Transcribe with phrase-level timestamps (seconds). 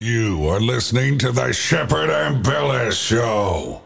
[0.00, 3.80] You are listening to the Shepard Ambellas Show.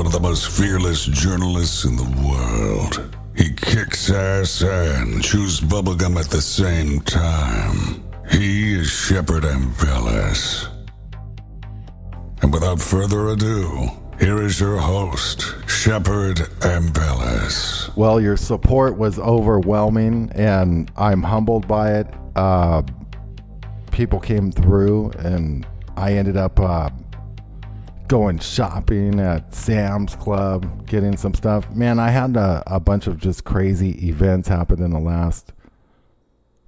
[0.00, 3.14] One of the most fearless journalists in the world.
[3.36, 8.02] He kicks ass and chews bubblegum at the same time.
[8.30, 10.68] He is Shepard Ambellas.
[12.40, 17.94] And without further ado, here is your host, Shepard Ambellas.
[17.94, 22.06] Well, your support was overwhelming, and I'm humbled by it.
[22.34, 22.84] Uh,
[23.92, 25.66] people came through, and
[25.98, 26.88] I ended up uh,
[28.10, 31.70] going shopping at Sam's Club, getting some stuff.
[31.70, 35.52] Man, I had a, a bunch of just crazy events happen in the last,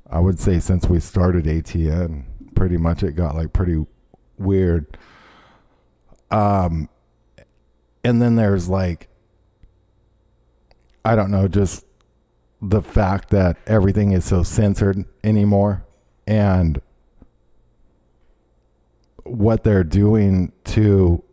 [0.09, 2.27] I would say, since we started ATN.
[2.55, 3.85] Pretty much, it got like pretty
[4.39, 4.97] weird.
[6.31, 6.89] Um,
[8.05, 9.09] and then there's like,
[11.05, 11.85] I don't know, just
[12.61, 15.85] the fact that everything is so censored anymore,
[16.25, 16.81] and
[19.25, 21.25] what they're doing to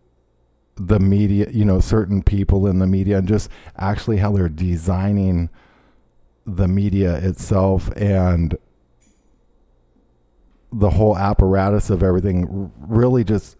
[0.79, 5.49] the media, you know, certain people in the media, and just actually how they're designing
[6.45, 8.57] the media itself and
[10.71, 13.57] the whole apparatus of everything really just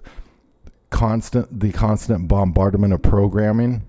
[0.90, 3.86] constant the constant bombardment of programming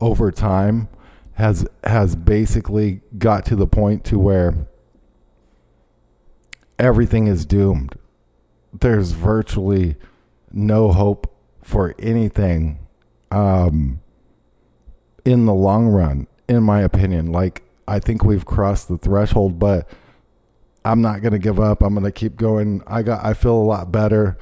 [0.00, 0.88] over time
[1.34, 4.66] has has basically got to the point to where
[6.78, 7.94] everything is doomed.
[8.72, 9.96] There's virtually
[10.52, 11.37] no hope
[11.68, 12.78] for anything
[13.30, 14.00] um,
[15.26, 17.30] in the long run, in my opinion.
[17.30, 19.86] Like, I think we've crossed the threshold, but
[20.82, 21.82] I'm not going to give up.
[21.82, 22.82] I'm going to keep going.
[22.86, 24.38] I got, I feel a lot better.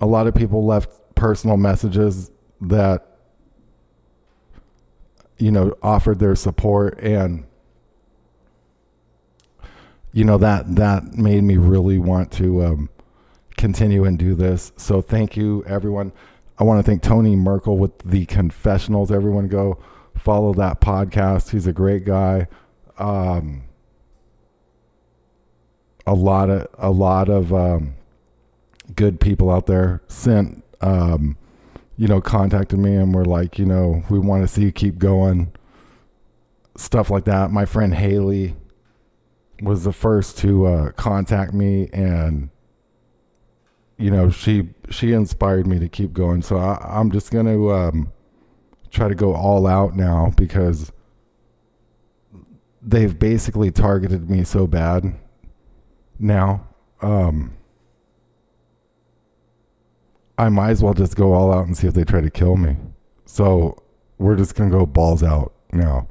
[0.00, 2.30] A lot of people left personal messages
[2.62, 3.06] that,
[5.36, 7.44] you know, offered their support and,
[10.12, 12.88] you know, that, that made me really want to, um,
[13.58, 14.72] continue and do this.
[14.78, 16.12] So thank you, everyone.
[16.58, 19.12] I want to thank Tony Merkel with the confessionals.
[19.12, 19.78] Everyone go
[20.16, 21.50] follow that podcast.
[21.50, 22.48] He's a great guy.
[22.98, 23.64] Um,
[26.06, 27.94] a lot of a lot of um,
[28.94, 31.36] good people out there sent um,
[31.96, 34.98] you know contacted me and were like you know we want to see you keep
[34.98, 35.52] going
[36.76, 38.54] stuff like that my friend haley
[39.62, 42.50] was the first to uh, contact me and
[43.98, 47.72] you know she she inspired me to keep going so I, i'm just going to
[47.72, 48.12] um,
[48.90, 50.92] try to go all out now because
[52.82, 55.14] they've basically targeted me so bad
[56.18, 56.66] now
[57.02, 57.54] um,
[60.38, 62.56] i might as well just go all out and see if they try to kill
[62.56, 62.76] me
[63.24, 63.76] so
[64.18, 66.08] we're just going to go balls out now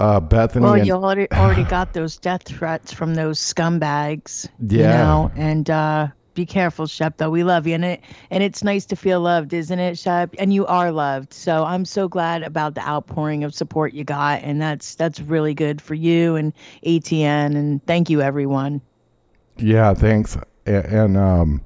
[0.00, 0.62] uh, Bethany.
[0.62, 4.48] Well, and- you already, already got those death threats from those scumbags.
[4.60, 4.96] You Yeah.
[4.98, 6.06] know, and uh,
[6.38, 7.16] be careful, Shep.
[7.16, 8.00] Though we love you, and it
[8.30, 10.34] and it's nice to feel loved, isn't it, Shep?
[10.38, 11.34] And you are loved.
[11.34, 15.52] So I'm so glad about the outpouring of support you got, and that's that's really
[15.52, 16.52] good for you and
[16.86, 17.56] ATN.
[17.56, 18.80] And thank you, everyone.
[19.56, 20.36] Yeah, thanks.
[20.66, 21.60] A- And um,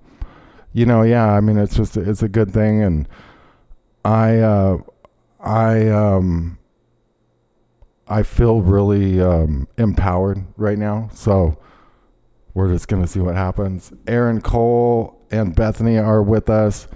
[0.72, 3.06] you know, yeah, I mean, it's just it's a good thing, and
[4.06, 4.78] I uh,
[5.38, 6.58] I um,
[8.08, 11.10] I feel really um, empowered right now.
[11.12, 11.58] So
[12.54, 13.93] we're just gonna see what happens.
[14.06, 16.88] Aaron Cole and Bethany are with us.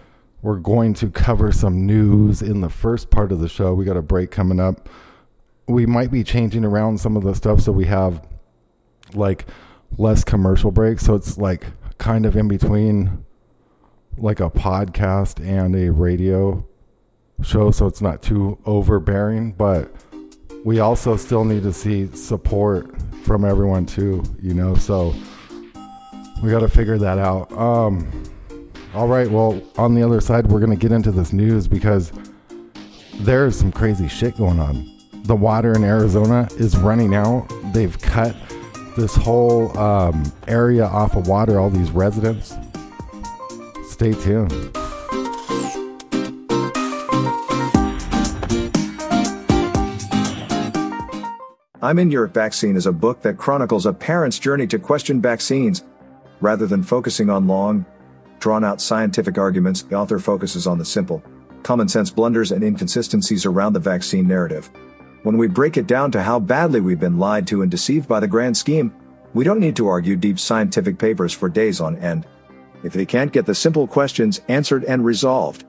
[0.42, 3.74] We're going to cover some news in the first part of the show.
[3.74, 4.88] We got a break coming up.
[5.66, 8.26] We might be changing around some of the stuff so we have
[9.14, 9.46] like
[9.98, 11.04] less commercial breaks.
[11.04, 11.66] So it's like
[11.98, 13.24] kind of in between
[14.18, 16.64] like a podcast and a radio
[17.42, 17.70] show.
[17.70, 19.90] So it's not too overbearing, but
[20.64, 22.88] we also still need to see support
[23.24, 24.74] from everyone too, you know?
[24.74, 25.14] So
[26.42, 27.50] we got to figure that out.
[27.52, 28.24] Um,
[28.94, 29.30] all right.
[29.30, 32.12] Well, on the other side, we're to get into this news because
[33.20, 34.90] there's some crazy shit going on.
[35.24, 37.46] The water in Arizona is running out.
[37.72, 38.36] They've cut
[38.96, 42.54] this whole um, area off of water, all these residents.
[43.88, 44.52] Stay tuned.
[51.82, 55.84] I'm in Your Vaccine is a book that chronicles a parent's journey to question vaccines.
[56.40, 57.86] Rather than focusing on long,
[58.38, 61.22] drawn out scientific arguments, the author focuses on the simple,
[61.62, 64.70] common sense blunders and inconsistencies around the vaccine narrative.
[65.22, 68.20] When we break it down to how badly we've been lied to and deceived by
[68.20, 68.94] the grand scheme,
[69.34, 72.26] we don't need to argue deep scientific papers for days on end.
[72.84, 75.64] If they can't get the simple questions answered and resolved,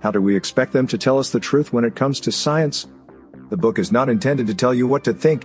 [0.00, 2.86] how do we expect them to tell us the truth when it comes to science?
[3.50, 5.44] The book is not intended to tell you what to think.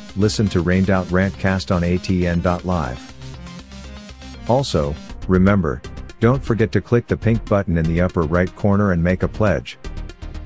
[0.17, 3.13] listen to Rained Out Rantcast on atn.live.
[4.49, 4.95] Also,
[5.27, 5.81] remember,
[6.19, 9.27] don't forget to click the pink button in the upper right corner and make a
[9.27, 9.77] pledge.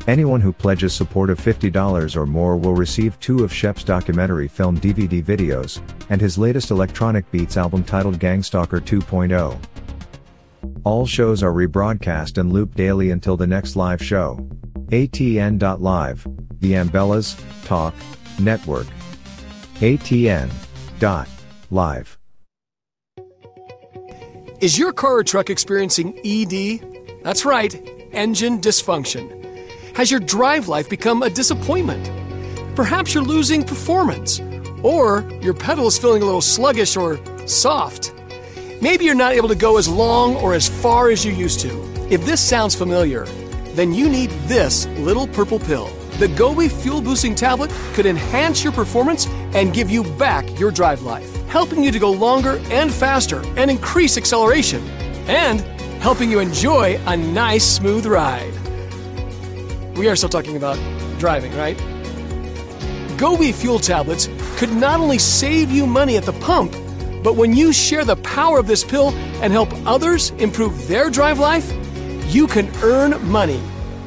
[0.08, 4.80] Anyone who pledges support of $50 or more will receive two of Shep's documentary film
[4.80, 9.58] DVD videos, and his latest electronic beats album titled Gangstalker 2.0.
[10.84, 14.38] All shows are rebroadcast and looped daily until the next live show.
[14.90, 16.28] ATN.live,
[16.60, 17.96] the Ambellas, Talk,
[18.40, 18.88] Network.
[19.76, 20.50] ATN.
[21.00, 21.28] Dot.
[21.70, 22.18] Live.
[24.62, 27.24] Is your car or truck experiencing ED?
[27.24, 27.76] That's right,
[28.14, 29.28] engine dysfunction.
[29.98, 32.10] Has your drive life become a disappointment?
[32.78, 34.40] Perhaps you're losing performance,
[34.82, 38.14] or your pedal is feeling a little sluggish or soft.
[38.82, 41.70] Maybe you're not able to go as long or as far as you used to.
[42.10, 43.26] If this sounds familiar,
[43.74, 45.90] then you need this little purple pill.
[46.20, 51.02] The Gobi Fuel Boosting Tablet could enhance your performance and give you back your drive
[51.02, 54.82] life, helping you to go longer and faster and increase acceleration,
[55.28, 55.60] and
[56.02, 58.54] helping you enjoy a nice, smooth ride.
[59.98, 60.80] We are still talking about
[61.20, 61.78] driving, right?
[63.18, 66.72] Gobi Fuel Tablets could not only save you money at the pump,
[67.26, 69.10] but when you share the power of this pill
[69.42, 71.70] and help others improve their drive life,
[72.34, 73.62] you can earn money.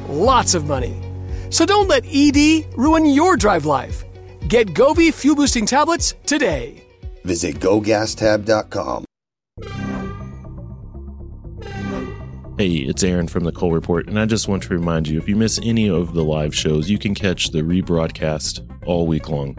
[0.07, 1.08] Lots of money.
[1.49, 4.03] So don't let ED ruin your drive life.
[4.47, 6.83] Get Gobi Fuel Boosting Tablets today.
[7.25, 9.05] Visit gogastab.com.
[12.57, 15.29] Hey, it's Aaron from the Cole Report, and I just want to remind you if
[15.29, 19.57] you miss any of the live shows, you can catch the rebroadcast all week long.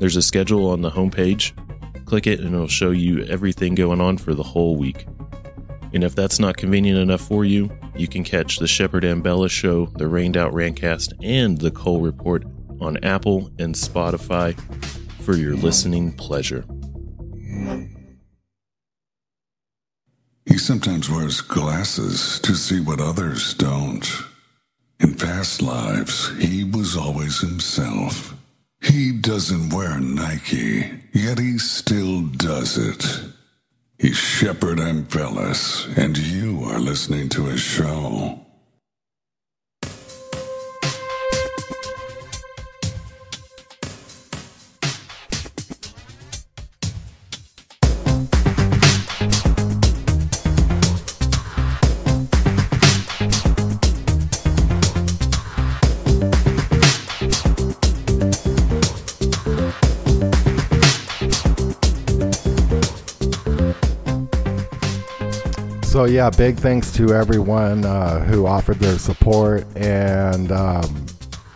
[0.00, 1.52] There's a schedule on the homepage.
[2.06, 5.06] Click it, and it'll show you everything going on for the whole week.
[5.94, 9.86] And if that's not convenient enough for you, you can catch the Shepard Ambellas Show,
[9.94, 12.44] the Rained Out Rantcast, and the Cole Report
[12.80, 14.58] on Apple and Spotify
[15.22, 16.64] for your listening pleasure.
[20.46, 24.10] He sometimes wears glasses to see what others don't.
[24.98, 28.34] In past lives, he was always himself.
[28.82, 33.33] He doesn't wear Nike, yet he still does it.
[33.96, 38.43] He's Shepard Ambellas, and you are listening to his show.
[66.04, 71.06] So yeah, big thanks to everyone uh, who offered their support, and um,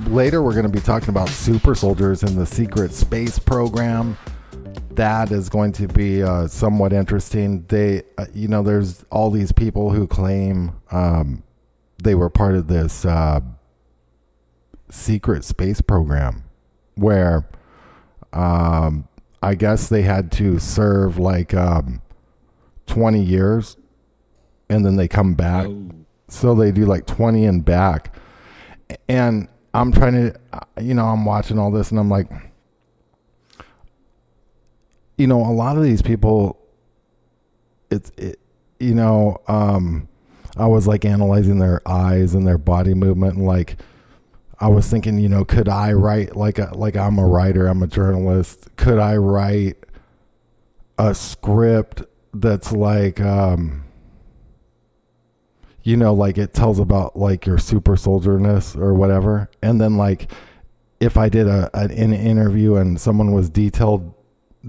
[0.06, 4.16] later we're going to be talking about super soldiers in the secret space program.
[4.92, 7.66] That is going to be uh, somewhat interesting.
[7.68, 11.42] They, uh, you know, there's all these people who claim um,
[12.02, 13.40] they were part of this uh,
[14.88, 16.44] secret space program,
[16.94, 17.46] where
[18.32, 19.06] um,
[19.42, 22.00] I guess they had to serve like um,
[22.86, 23.76] 20 years
[24.68, 25.68] and then they come back.
[26.28, 28.14] So they do like 20 and back.
[29.08, 30.40] And I'm trying to,
[30.80, 32.28] you know, I'm watching all this and I'm like,
[35.16, 36.58] you know, a lot of these people,
[37.90, 38.38] it's, it,
[38.78, 40.08] you know, um,
[40.56, 43.76] I was like analyzing their eyes and their body movement and like,
[44.60, 47.82] I was thinking, you know, could I write like a, like I'm a writer, I'm
[47.82, 48.76] a journalist.
[48.76, 49.76] Could I write
[50.98, 52.02] a script
[52.34, 53.84] that's like, um,
[55.88, 59.48] you know, like it tells about like your super soldierness or whatever.
[59.62, 60.30] And then like
[61.00, 64.12] if I did a an, an interview and someone was detailed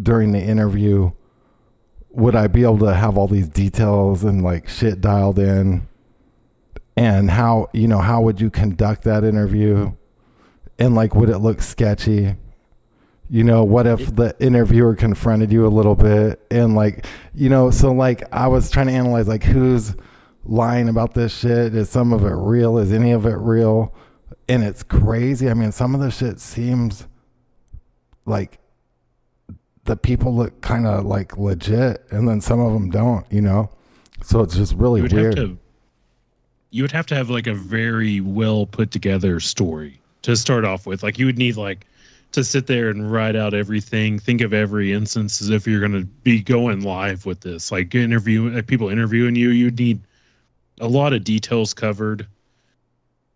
[0.01, 1.11] during the interview,
[2.11, 5.89] would I be able to have all these details and like shit dialed in?
[6.95, 9.91] And how you know how would you conduct that interview?
[10.79, 12.38] And like would it look sketchy?
[13.29, 17.71] You know, what if the interviewer confronted you a little bit and like, you know,
[17.71, 19.95] so like I was trying to analyze like who's
[20.43, 21.75] lying about this shit?
[21.75, 22.77] Is some of it real?
[22.77, 23.93] Is any of it real?
[24.48, 25.50] And it's crazy.
[25.50, 27.08] I mean, some of the shit seems
[28.25, 28.60] like
[29.86, 33.25] the people look kind of like legit, and then some of them don't.
[33.31, 33.69] You know,
[34.24, 35.58] so it's just really weird.
[36.72, 40.86] You would have to have like a very well put together story to start off
[40.86, 41.01] with.
[41.01, 41.88] Like you would need like
[42.31, 46.00] to sit there and write out everything, think of every instance as if you're going
[46.00, 47.72] to be going live with this.
[47.72, 50.00] Like interview like people interviewing you, you'd need
[50.79, 52.27] a lot of details covered.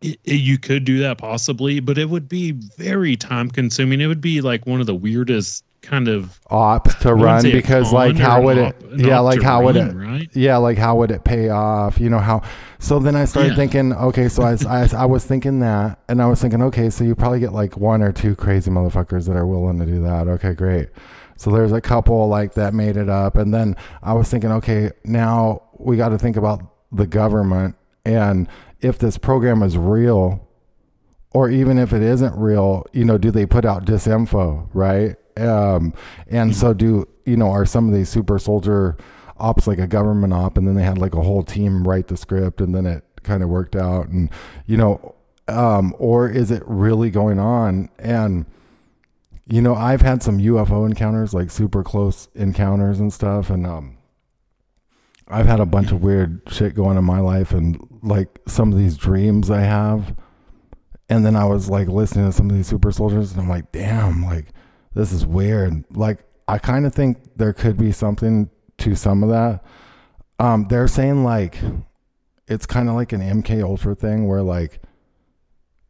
[0.02, 4.02] It, it, you could do that possibly, but it would be very time consuming.
[4.02, 8.16] It would be like one of the weirdest kind of ops to run because like
[8.16, 10.30] how would it yeah like how would it right?
[10.34, 12.42] yeah like how would it pay off you know how
[12.80, 13.56] so then i started Yeah.
[13.58, 17.04] thinking okay so I, I i was thinking that and i was thinking okay so
[17.04, 20.30] you probably get like one or two crazy motherfuckers that are willing to do that
[20.30, 20.88] okay great
[21.36, 24.90] so there's a couple like that made it up and then i was thinking okay
[25.04, 26.62] now we got to think about
[26.94, 28.48] the government and
[28.82, 30.48] if this program is real
[31.32, 35.16] or even if it isn't real, you know, do they put out disinfo, right?
[35.38, 35.94] Um,
[36.28, 38.98] and so do you know are some of these super soldier
[39.38, 42.18] ops like a government op, and then they had like a whole team write the
[42.18, 44.30] script, and then it kind of worked out, and
[44.68, 45.16] you know,
[45.48, 47.90] um, or is it really going on?
[47.98, 48.46] And
[49.48, 53.98] you know, I've had some UFO encounters, like super close encounters and stuff, and um,
[55.28, 58.78] I've had a bunch of weird shit going in my life, and like some of
[58.78, 60.16] these dreams I have
[61.10, 63.72] and then I was like listening to some of these super soldiers, and I'm like,
[63.72, 64.48] damn, like
[64.94, 65.84] this is weird.
[65.96, 68.50] Like I kind of think there could be something
[68.80, 69.64] to some of that.
[70.40, 71.58] Um, they're saying like
[72.48, 74.82] it's kind of like an MK Ultra thing where like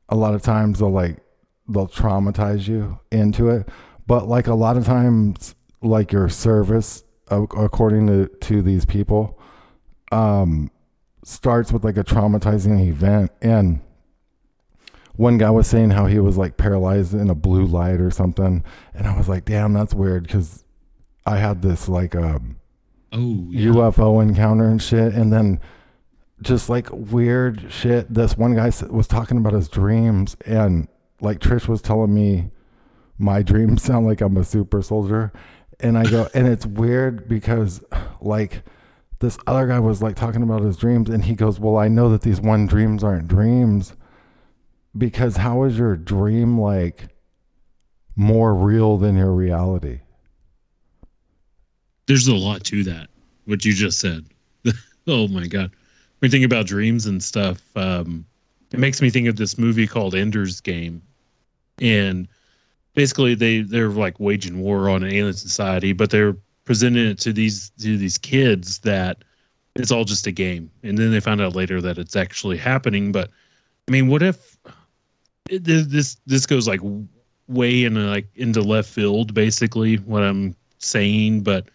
[0.09, 1.19] a lot of times they'll like
[1.67, 3.69] they'll traumatize you into it,
[4.07, 9.39] but like a lot of times like your service, according to to these people,
[10.11, 10.71] um,
[11.23, 13.31] starts with like a traumatizing event.
[13.41, 13.81] And
[15.15, 18.63] one guy was saying how he was like paralyzed in a blue light or something.
[18.93, 20.63] And i was like damn that's weird because
[21.25, 22.57] I had this like um
[23.13, 23.69] Oh, yeah.
[23.69, 25.59] UFO encounter and shit, and then
[26.41, 28.11] just like weird shit.
[28.11, 30.87] This one guy was talking about his dreams, and
[31.21, 32.49] like Trish was telling me,
[33.19, 35.31] my dreams sound like I'm a super soldier,
[35.83, 37.83] and I go, and it's weird because
[38.21, 38.63] like
[39.19, 42.09] this other guy was like talking about his dreams, and he goes, well, I know
[42.09, 43.93] that these one dreams aren't dreams
[44.97, 47.09] because how is your dream like
[48.15, 49.99] more real than your reality?
[52.07, 53.07] there's a lot to that
[53.45, 54.25] what you just said
[55.07, 55.71] oh my god
[56.19, 58.25] when you think about dreams and stuff um
[58.71, 61.01] it makes me think of this movie called ender's game
[61.79, 62.27] and
[62.93, 66.35] basically they they're like waging war on an alien society but they're
[66.65, 69.23] presenting it to these to these kids that
[69.75, 70.69] it's all just a game.
[70.83, 73.11] And then they found out later that it's actually happening.
[73.11, 73.29] But
[73.87, 74.57] i mean what if
[75.49, 76.79] this this goes like
[77.49, 81.41] way in like into left field basically what i'm saying.
[81.41, 81.67] But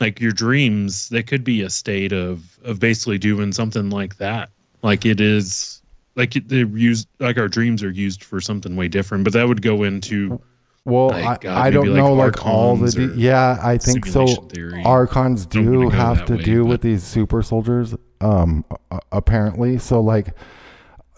[0.00, 4.50] like your dreams that could be a state of of basically doing something like that.
[4.82, 5.82] Like it is
[6.16, 9.24] like they're used like our dreams are used for something way different.
[9.24, 10.40] But that would go into
[10.84, 14.04] Well, Like, I, uh, I don't like know like all the de- yeah I think
[14.06, 14.26] so.
[14.26, 14.82] theory.
[14.84, 18.64] Archons do have to way, do but- with these super soldiers, um,
[19.12, 19.78] apparently.
[19.78, 20.34] So like,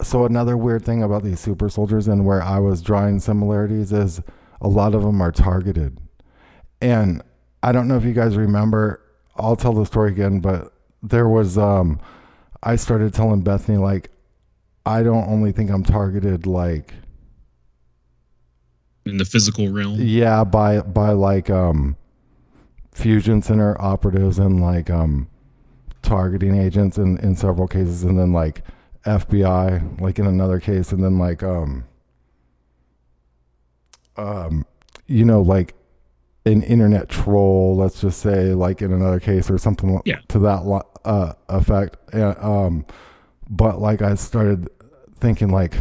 [0.03, 4.21] so another weird thing about these super soldiers and where I was drawing similarities is
[4.61, 5.97] a lot of them are targeted,
[6.81, 7.21] and
[7.63, 9.01] I don't know if you guys remember.
[9.37, 11.99] I'll tell the story again, but there was um,
[12.63, 14.09] I started telling Bethany like,
[14.85, 16.93] I don't only think I'm targeted like
[19.05, 21.95] in the physical realm yeah, by by like um
[22.93, 25.27] fusion center operatives and like um
[26.01, 28.61] targeting agents in in several cases and then like
[29.05, 31.83] FBI like in another case and then like um
[34.17, 34.65] um
[35.07, 35.75] you know like
[36.45, 40.19] an internet troll let's just say like in another case or something Yeah.
[40.29, 42.85] to that uh effect and um
[43.49, 44.69] but like I started
[45.19, 45.77] thinking like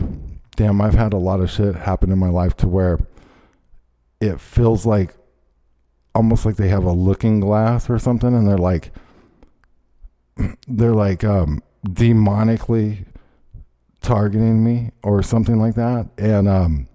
[0.56, 2.98] damn I've had a lot of shit happen in my life to where
[4.24, 5.14] it feels like
[6.14, 8.92] almost like they have a looking glass or something and they're like
[10.68, 13.04] they're like um demonically
[14.00, 16.08] targeting me or something like that.
[16.18, 16.88] And um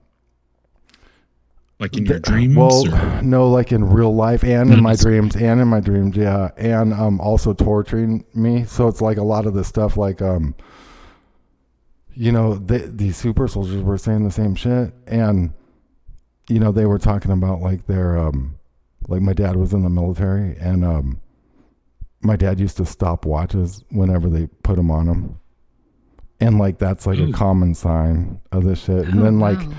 [1.79, 5.35] like in your dreams well or- no like in real life and in my dreams
[5.35, 6.51] and in my dreams yeah.
[6.57, 8.63] And um also torturing me.
[8.65, 10.55] So it's like a lot of the stuff like um
[12.13, 14.93] you know the, these super soldiers were saying the same shit.
[15.07, 15.53] And
[16.49, 18.57] you know they were talking about like their um
[19.07, 21.21] like my dad was in the military and um
[22.21, 25.39] my dad used to stop watches whenever they put them on him
[26.41, 29.07] and like that's like a common sign of this shit.
[29.07, 29.73] And Oh, then like wow.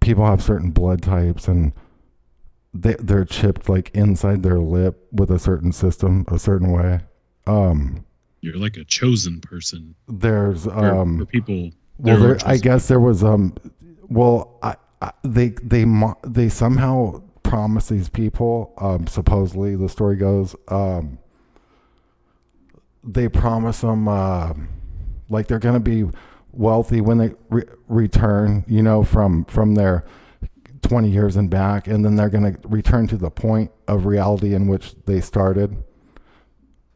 [0.00, 1.72] people have certain blood types and
[2.74, 7.00] they they're chipped like inside their lip with a certain system a certain way.
[7.46, 8.04] Um
[8.42, 9.94] you're like a chosen person.
[10.08, 13.54] there's or, um or people well there i guess there was um
[14.08, 14.76] well I, I
[15.22, 15.84] they they
[16.24, 21.18] they somehow promise these people um supposedly the story goes um
[23.06, 24.52] they promise them uh,
[25.28, 26.04] like they're gonna be
[26.52, 30.04] wealthy when they re- return you know from from their
[30.82, 34.66] 20 years and back and then they're gonna return to the point of reality in
[34.66, 35.82] which they started.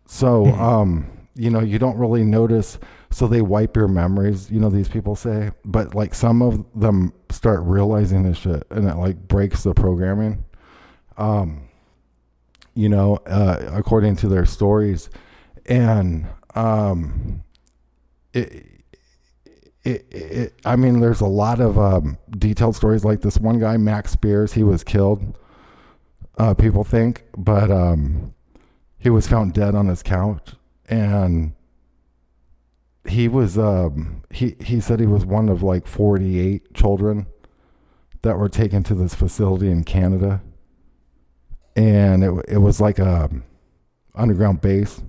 [0.06, 2.78] So um you know you don't really notice
[3.10, 7.12] so they wipe your memories you know these people say but like some of them
[7.30, 10.44] start realizing this shit and it like breaks the programming
[11.16, 11.68] um
[12.74, 15.10] you know uh according to their stories
[15.66, 17.42] and um
[18.32, 18.66] it
[19.84, 23.76] it, it, I mean, there's a lot of um, detailed stories like this one guy,
[23.76, 24.52] Max Spiers.
[24.52, 25.38] He was killed.
[26.38, 28.34] Uh, people think, but um,
[28.98, 30.54] he was found dead on his couch,
[30.88, 31.54] and
[33.08, 37.26] he was um, he he said he was one of like 48 children
[38.22, 40.42] that were taken to this facility in Canada,
[41.74, 43.30] and it it was like a
[44.14, 45.02] underground base.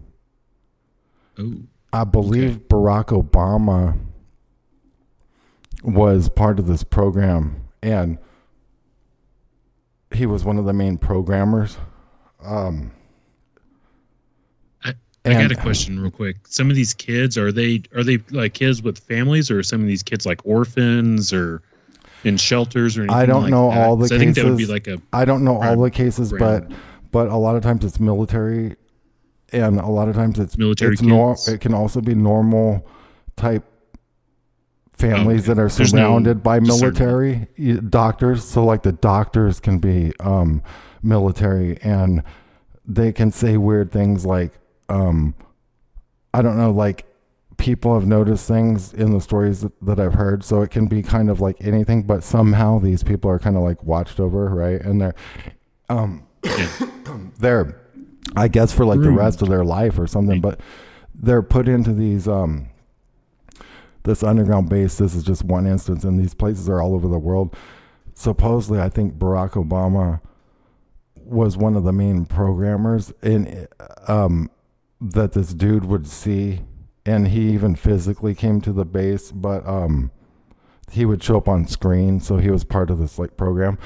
[1.38, 1.56] oh
[1.94, 4.00] I believe Barack Obama
[5.84, 8.18] was part of this program, and
[10.14, 11.78] he was one of the main programmers.
[12.42, 12.94] Um,
[15.26, 16.38] I, I got a question real quick.
[16.48, 19.82] Some of these kids are they are they like kids with families, or are some
[19.82, 21.62] of these kids like orphans or
[22.24, 23.18] in shelters or anything?
[23.18, 23.88] I don't like know that?
[23.88, 24.06] all the.
[24.06, 24.16] cases.
[24.16, 26.72] I think that would be like a I don't know all the cases, but
[27.12, 28.76] but a lot of times it's military,
[29.52, 32.88] and a lot of times it's Military It's nor, it can also be normal
[33.36, 33.64] type
[34.94, 35.54] families Okay.
[35.54, 37.48] that are There's no surrounded by military
[37.90, 38.44] doctors.
[38.44, 40.62] So like the doctors can be um,
[41.04, 42.24] military and
[42.86, 44.54] they can say weird things like
[44.92, 45.36] um,
[46.34, 47.06] I don't know, like
[47.58, 50.44] people have noticed things in the stories that, that I've heard.
[50.44, 53.64] So it can be kind of like anything, but somehow these people are kind of
[53.64, 54.82] like watched over, right?
[54.82, 55.16] And they're
[55.90, 56.28] um,
[57.40, 57.78] they're
[58.36, 60.60] I guess for like the rest of their life or something, but
[61.14, 62.68] they're put into these um
[64.04, 64.98] this underground base.
[64.98, 67.56] This is just one instance, and these places are all over the world.
[68.14, 70.22] Supposedly, I think Barack Obama
[71.16, 73.68] was one of the main programmers in
[74.08, 74.50] um
[75.02, 76.62] that this dude would see,
[77.06, 80.12] and he even physically came to the base, but um
[80.92, 83.78] he would show up on screen, so he was part of this like program.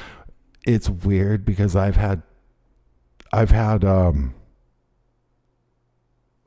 [0.66, 2.24] It's weird because I've had
[3.32, 4.34] I've had um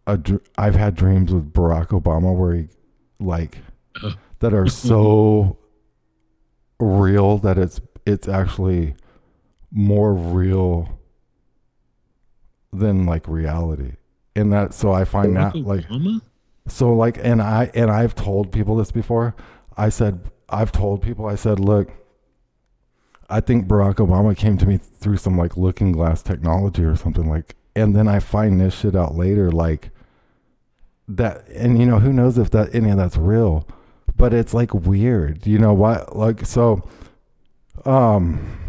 [0.07, 2.69] a dr- I've had dreams with Barack Obama where he
[3.21, 3.59] like
[4.41, 5.59] that are so
[6.81, 8.95] real that it's it's actually
[9.71, 10.99] more real
[12.73, 13.93] than like reality.
[14.39, 16.21] And that so I find that like Obama?
[16.69, 19.35] so like and I and I've told people this before.
[19.77, 21.91] I said I've told people I said, "Look,
[23.31, 27.29] I think Barack Obama came to me through some like looking glass technology or something
[27.29, 29.91] like and then I find this shit out later like
[31.07, 33.67] that and you know who knows if that any of that's real
[34.17, 36.89] but it's like weird you know what like so
[37.85, 38.68] um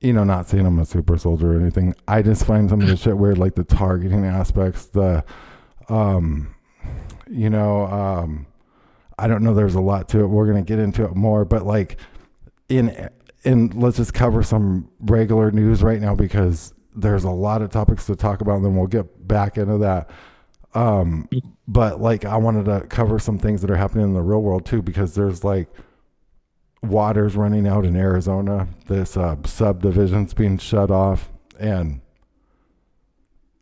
[0.00, 2.88] you know not saying i'm a super soldier or anything i just find some of
[2.88, 5.22] the shit weird like the targeting aspects the
[5.88, 6.54] um
[7.28, 8.46] you know um
[9.18, 10.26] i don't know there's a lot to it.
[10.26, 11.98] We're gonna get into it more but like
[12.68, 13.10] in
[13.44, 18.06] and let's just cover some regular news right now because there's a lot of topics
[18.06, 20.10] to talk about and then we'll get back into that.
[20.74, 21.28] Um
[21.68, 24.64] but like i wanted to cover some things that are happening in the real world
[24.64, 25.68] too because there's like
[26.82, 32.00] water's running out in arizona this uh, subdivision's being shut off and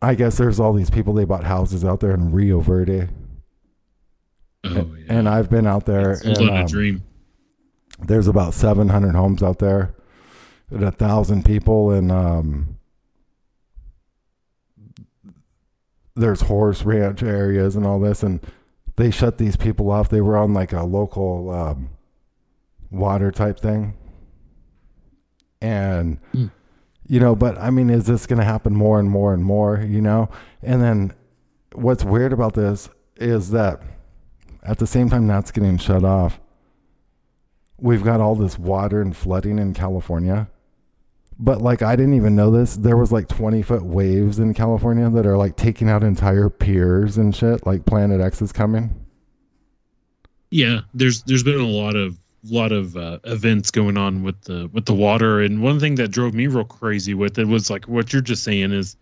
[0.01, 3.07] i guess there's all these people they bought houses out there in rio verde
[4.65, 5.05] Oh, and, yeah.
[5.13, 7.03] and i've been out there Sold and on a um, dream.
[7.99, 9.93] there's about 700 homes out there
[10.69, 12.77] and a thousand people and um
[16.15, 18.41] there's horse ranch areas and all this and
[18.97, 21.89] they shut these people off they were on like a local um,
[22.91, 23.93] water type thing
[25.61, 26.45] and Hmm.
[27.07, 29.79] you know but i mean is this going to happen more and more and more
[29.87, 30.29] you know
[30.63, 31.13] and then
[31.73, 33.81] what's weird about this is that
[34.63, 36.39] at the same time that's getting shut off
[37.77, 40.49] we've got all this water and flooding in California.
[41.41, 42.75] But like I didn't even know this.
[42.75, 47.17] There was like 20 foot waves in California that are like taking out entire piers
[47.17, 47.65] and shit.
[47.65, 49.05] Like Planet X is coming.
[50.51, 54.69] Yeah, there's there's been a lot of lot of uh, events going on with the
[54.73, 57.85] with the water, and one thing that drove me real crazy with it was like
[57.85, 58.95] what you're just saying is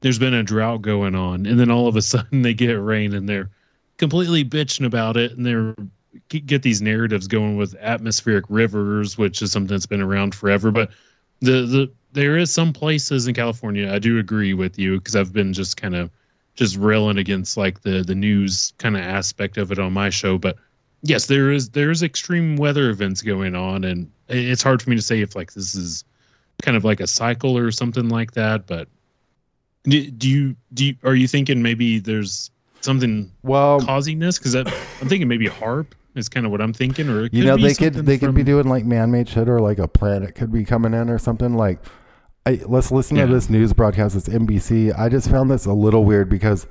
[0.00, 3.14] there's been a drought going on, and then all of a sudden they get rain,
[3.14, 3.50] and they're
[3.96, 5.74] completely bitching about it, and they're
[6.28, 10.90] get these narratives going with atmospheric rivers, which is something that's been around forever, but
[11.40, 15.32] the the there is some places in California I do agree with you because I've
[15.32, 16.10] been just kind of
[16.54, 20.38] just railing against like the the news kind of aspect of it on my show.
[20.38, 20.56] But
[21.02, 24.96] yes there is there is extreme weather events going on and it's hard for me
[24.96, 26.04] to say if like this is
[26.62, 28.88] kind of like a cycle or something like that but
[29.84, 34.54] do, do you do you, are you thinking maybe there's something Well, causing this because
[34.54, 37.74] i'm thinking maybe HAARP is kind of what i'm thinking or it you know they
[37.74, 40.94] could they could be doing like man-made shit or like a planet could be coming
[40.94, 41.78] in or something like
[42.46, 43.26] I, let's listen Yeah.
[43.26, 46.66] to this news broadcast it's NBC I just found this a little weird because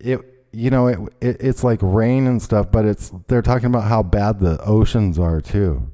[0.00, 0.20] it
[0.54, 4.02] you know it, it it's like rain and stuff but it's they're talking about how
[4.02, 5.90] bad the oceans are too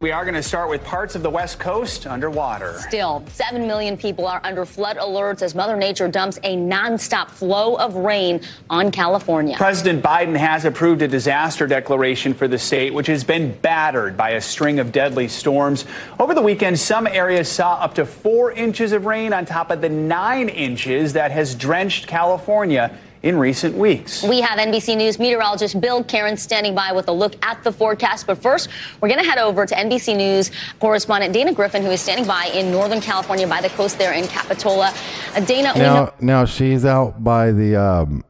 [0.00, 2.74] We are going to start with parts of the West Coast underwater.
[2.80, 7.76] Still, 7 million people are under flood alerts as Mother Nature dumps a nonstop flow
[7.76, 9.56] of rain on California.
[9.56, 14.30] President Biden has approved a disaster declaration for the state, which has been battered by
[14.30, 15.86] a string of deadly storms.
[16.20, 19.80] Over the weekend, some areas saw up to four inches of rain on top of
[19.80, 22.90] the nine inches that has drenched California
[23.24, 24.22] in recent weeks.
[24.22, 28.26] We have NBC News meteorologist Bill Karins standing by with a look at the forecast.
[28.26, 28.68] But first,
[29.00, 32.50] we're going to head over to NBC News correspondent Dana Griffin, who is standing by
[32.54, 34.92] in Northern California by the coast there in Capitola.
[35.34, 38.22] Uh, Dana, we know- now now she's out by the um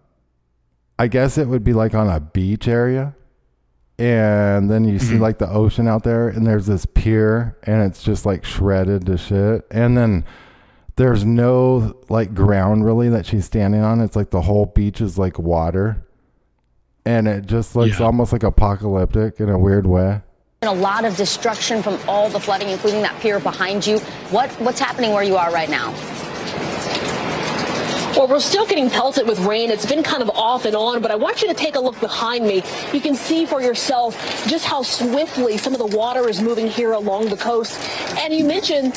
[0.97, 3.17] I guess it would be like on a beach area
[3.99, 8.03] and then you see like the ocean out there and there's this pier and it's
[8.03, 10.25] just like shredded to shit and then
[10.97, 15.19] there's no like ground really that she's standing on it's like the whole beach is
[15.19, 16.07] like water
[17.05, 18.07] and it just looks Yeah.
[18.07, 20.23] almost like apocalyptic in a weird way.
[20.63, 23.99] And a lot of destruction from all the flooding, including that pier behind you.
[24.31, 25.93] What what's happening where you are right now?
[28.17, 29.73] Well, we're still getting pelted with rain.
[29.73, 31.99] It's been kind of off and on, but I want you to take a look
[31.99, 32.63] behind me.
[32.93, 34.15] You can see for yourself
[34.47, 37.77] just how swiftly some of the water is moving here along the coast.
[38.21, 38.97] And you mentioned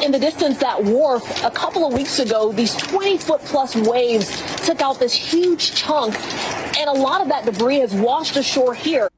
[0.00, 4.40] in the distance that wharf a couple of weeks ago, these 20 foot plus waves
[4.64, 6.14] took out this huge chunk,
[6.78, 9.08] and a lot of that debris has washed ashore here.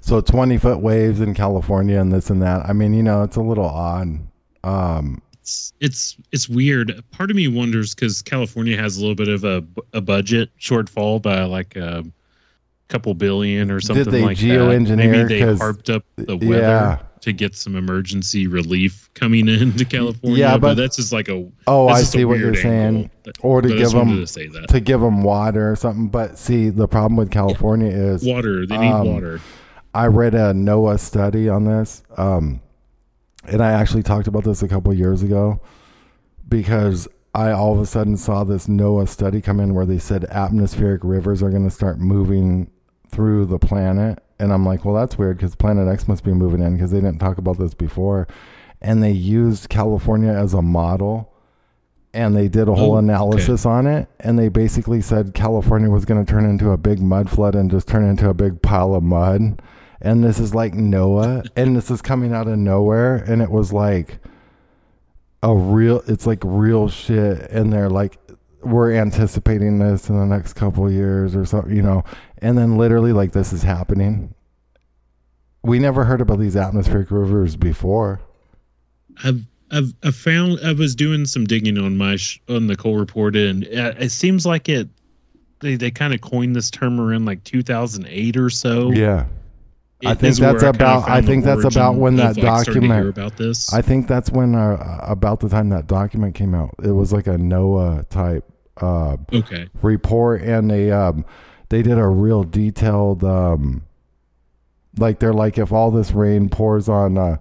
[0.00, 2.64] So 20 foot waves in California and this and that.
[2.64, 4.20] I mean, you know, it's a little odd.
[4.64, 7.00] Um, it's it's it's weird.
[7.12, 11.22] Part of me wonders because California has a little bit of a, a budget shortfall
[11.22, 12.04] by like a
[12.88, 14.96] couple billion or something they like that.
[14.96, 16.98] Maybe they harped up the weather Yeah.
[17.20, 20.38] to get some emergency relief coming into California.
[20.38, 22.96] Yeah, but- that's just like a Oh, I see what you're saying.
[22.96, 23.10] angle.
[23.40, 26.08] Or to But give them to to give them water or something.
[26.08, 28.66] But see, the problem with California is water.
[28.66, 29.40] They need um, water.
[29.94, 32.60] I read a NOAA study on this, um,
[33.46, 35.60] and I actually talked about this a couple years ago
[36.48, 40.24] because I all of a sudden saw this NOAA study come in where they said
[40.26, 42.70] atmospheric rivers are going to start moving
[43.10, 46.60] through the planet, and I'm like, well, that's weird because Planet X must be moving
[46.62, 48.26] in because they didn't talk about this before,
[48.80, 51.32] and they used California as a model.
[52.14, 53.04] And they did a whole Oh, okay.
[53.04, 56.98] analysis on it, and they basically said California was going to turn into a big
[56.98, 59.60] mud flood and just turn into a big pile of mud.
[60.00, 63.72] And this is like NOAA, and this is coming out of nowhere, and it was
[63.72, 64.18] like
[65.42, 66.02] a real.
[66.06, 68.18] It's like real shit, and they're like,
[68.62, 72.04] we're anticipating this in the next couple of years or something, you know.
[72.38, 74.34] And then literally, like this is happening.
[75.62, 78.20] We never heard about these atmospheric rivers before.
[79.24, 82.96] I've I've I found I was doing some digging on my sh- on the Cole
[82.96, 84.88] report and it, it seems like it
[85.60, 88.90] they they kind of coined this term around like 2008 or so.
[88.92, 89.26] Yeah.
[90.04, 91.04] I think that's about.
[91.04, 93.08] I found think that's about when that of, like, starting to document.
[93.08, 93.72] about this.
[93.72, 96.74] I think that's when uh, about the time that document came out.
[96.84, 98.44] It was like a NOAA type
[98.80, 99.68] uh, Okay.
[99.82, 101.24] report, and they um,
[101.70, 103.84] they did a real detailed um,
[104.98, 107.36] like they're like if all this rain pours on uh,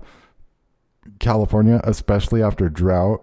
[1.19, 3.21] California, especially after drought,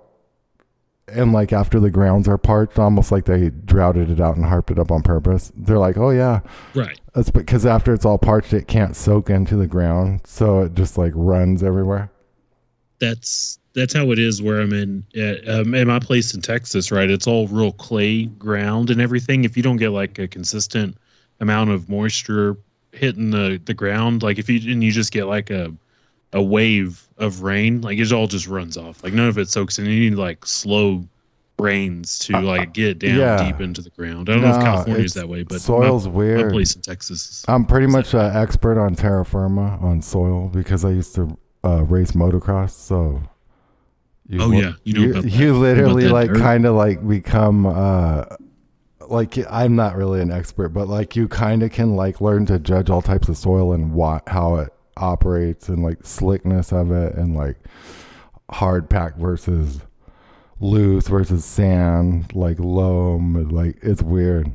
[1.12, 4.70] and like after the grounds are parched, almost like they droughted it out and harped
[4.70, 5.52] it up on purpose.
[5.54, 6.40] They're like, oh yeah,
[6.74, 6.98] Right.
[7.14, 10.96] That's because after it's all parched, it can't soak into the ground, so it just
[10.96, 12.10] like runs everywhere.
[12.98, 16.92] that's that's how it is where I'm in at, um, in my place in Texas,
[16.92, 17.10] right?
[17.10, 19.44] It's all real clay ground and everything.
[19.44, 20.96] If you don't get like a consistent
[21.40, 22.56] amount of moisture
[22.92, 25.72] hitting the the ground, like if you and you just get like a
[26.32, 29.02] a wave of rain, like it all just runs off.
[29.02, 29.86] Like none of it soaks in.
[29.86, 31.04] You need like slow
[31.58, 33.44] rains to like get down yeah.
[33.44, 34.28] deep into the ground.
[34.28, 36.46] I don't know if No, California's that way, but soil's my, weird.
[36.46, 40.84] My place in Texas I'm pretty much an expert on terra firma on soil because
[40.84, 42.70] I used to uh, race motocross.
[42.70, 43.22] So,
[44.28, 44.72] you, Oh, yeah.
[44.84, 48.24] You know you, you literally like kind of like become uh,
[49.08, 52.58] like I'm not really an expert, but like you kind of can like learn to
[52.58, 57.14] judge all types of soil and what how it operates and like slickness of it
[57.14, 57.56] and like
[58.50, 59.80] hard pack versus
[60.60, 64.52] loose versus sand, like loam, like it's weird.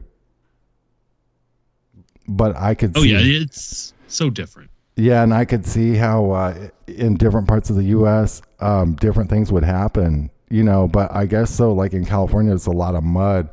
[2.27, 4.69] But I could Oh see yeah, it's so different.
[4.95, 9.29] yeah, and I could see how uh, in different parts of the U.S., um, different
[9.29, 10.29] things would happen.
[10.49, 11.73] You know, but I guess so.
[11.73, 13.49] Like in California, it's a lot of mud,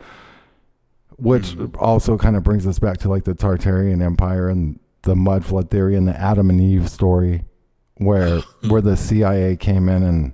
[1.17, 5.45] which also kind of brings us back to like the Tartarian Empire and the mud
[5.45, 7.45] flood theory and the Adam and Eve story,
[7.97, 10.33] where where the CIA came in and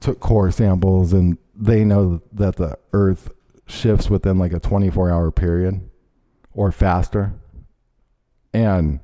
[0.00, 3.30] took core samples, and they know that the Earth
[3.66, 5.88] shifts within like a 24 hour period
[6.52, 7.34] or faster,
[8.52, 9.00] and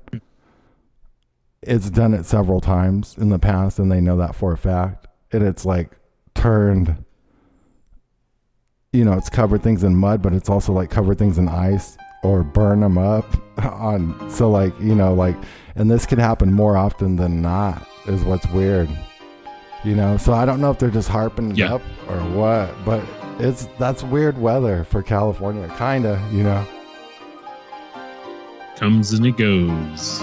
[1.63, 5.07] it's done it several times in the past and they know that for a fact.
[5.33, 5.91] And it's like
[6.35, 7.05] turned
[8.93, 11.97] you know it's covered things in mud but it's also like covered things in ice
[12.23, 13.25] or burn them up
[13.65, 15.37] on so like you know like
[15.77, 18.89] and this could happen more often than not is what's weird
[19.85, 21.75] you know so i don't know if they're just harping Yeah.
[21.75, 23.03] up or what but
[23.39, 26.67] it's that's weird weather for california kinda you know
[28.77, 30.23] Comes and it goes.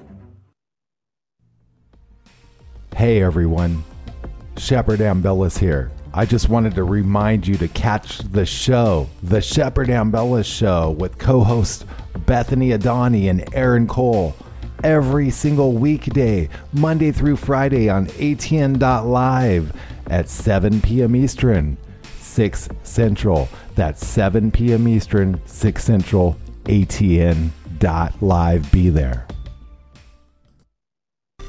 [2.95, 3.83] Hey everyone,
[4.57, 5.91] Shepard Ambellas here.
[6.13, 11.17] I just wanted to remind you to catch the show, The Shepard Ambellas Show, with
[11.17, 11.85] co hosts
[12.27, 14.35] Bethany Adani and Aaron Cole,
[14.83, 19.73] every single weekday, Monday through Friday on ATN.live
[20.07, 21.15] at 7 p.m.
[21.15, 21.77] Eastern,
[22.19, 23.49] 6 Central.
[23.73, 24.87] That's 7 p.m.
[24.87, 27.51] Eastern, 6 Central, ATN.live.
[28.71, 29.27] Be there.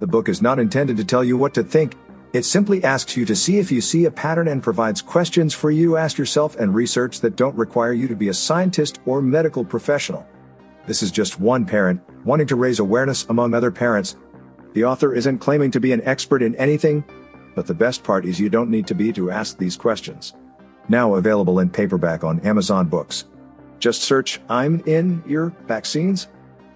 [0.00, 1.94] The book is not intended to tell you what to think.
[2.32, 5.70] It simply asks you to see if you see a pattern and provides questions for
[5.70, 9.20] you to ask yourself and research that don't require you to be a scientist or
[9.20, 10.26] medical professional.
[10.86, 14.16] This is just one parent wanting to raise awareness among other parents.
[14.72, 17.04] The author isn't claiming to be an expert in anything,
[17.54, 20.32] but the best part is you don't need to be to ask these questions.
[20.88, 23.24] Now available in paperback on Amazon Books.
[23.80, 26.28] Just search I'm in your vaccines.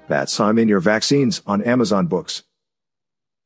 [0.08, 2.42] That's I'm in your vaccines on Amazon Books.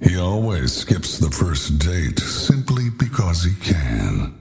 [0.00, 4.34] He always skips the first date simply because he can.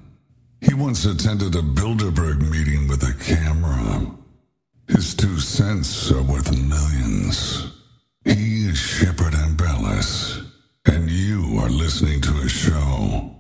[0.62, 4.12] He once attended a Bilderberg meeting with a camera.
[4.88, 7.72] His two cents are worth millions.
[8.26, 10.46] He is Shepard Ambellas,
[10.86, 13.39] and you are listening to a show.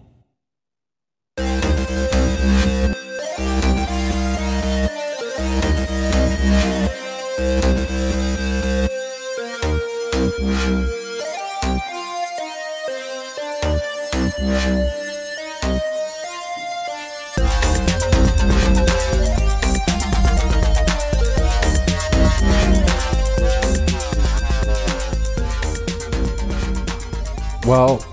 [27.70, 28.04] Well,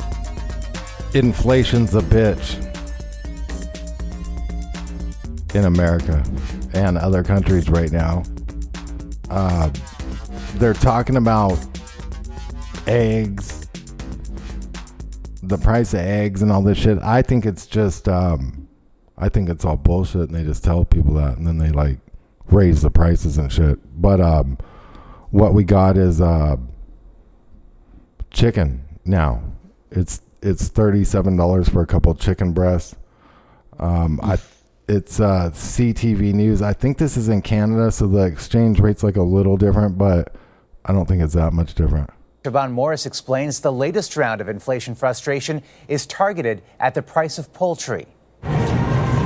[1.15, 2.63] inflation's a bitch
[5.55, 6.23] in America
[6.75, 8.23] and other countries right now.
[9.31, 9.71] Uh,
[10.57, 11.59] they're talking about
[12.87, 13.67] eggs,
[15.43, 16.99] the price of eggs and all this shit.
[16.99, 18.69] I think it's just, um,
[19.17, 21.97] I think it's all bullshit, and they just tell people that, and then they like
[22.51, 23.79] raise the prices and shit.
[24.03, 24.59] But um,
[25.31, 26.59] what we got is uh,
[28.31, 29.43] chicken now.
[29.91, 32.97] It's it's thirty seven dollars for a couple chicken breasts.
[33.79, 34.39] Um, I
[34.89, 36.63] it's uh, CTV News.
[36.63, 40.35] I think this is in Canada, so the exchange rate's like a little different, but
[40.85, 42.11] I don't think it's that much different.
[42.45, 47.53] Siobhan Morris explains the latest round of inflation frustration is targeted at the price of
[47.53, 48.07] poultry.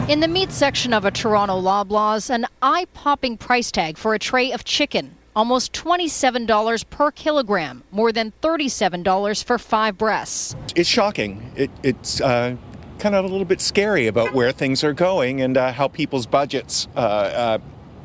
[0.09, 4.19] In the meat section of a Toronto Loblaws, an eye popping price tag for a
[4.19, 5.15] tray of chicken.
[5.37, 10.57] Almost $27 per kilogram, more than $37 for five breasts.
[10.75, 11.53] It's shocking.
[11.55, 12.57] It, it's uh,
[12.99, 16.27] kind of a little bit scary about where things are going and uh, how people's
[16.27, 17.59] budgets uh, uh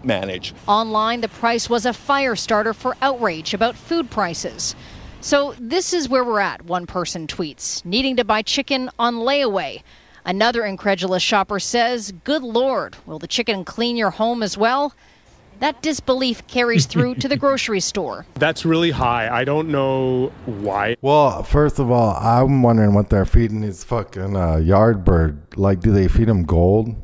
[0.04, 0.54] manage.
[0.68, 4.76] Online, the price was a fire starter for outrage about food prices.
[5.20, 9.82] So, this is where we're at, one person tweets, needing to buy chicken on layaway.
[10.24, 14.94] Another incredulous shopper says, Good Lord, will the chicken clean your home as well?
[15.60, 18.26] That disbelief carries through to the grocery store.
[18.36, 19.30] That's really high.
[19.30, 20.96] I don't know why.
[21.02, 25.42] Well, first of all, I'm wondering what they're feeding these fucking uh, yard bird.
[25.58, 26.96] Like, do they feed them gold?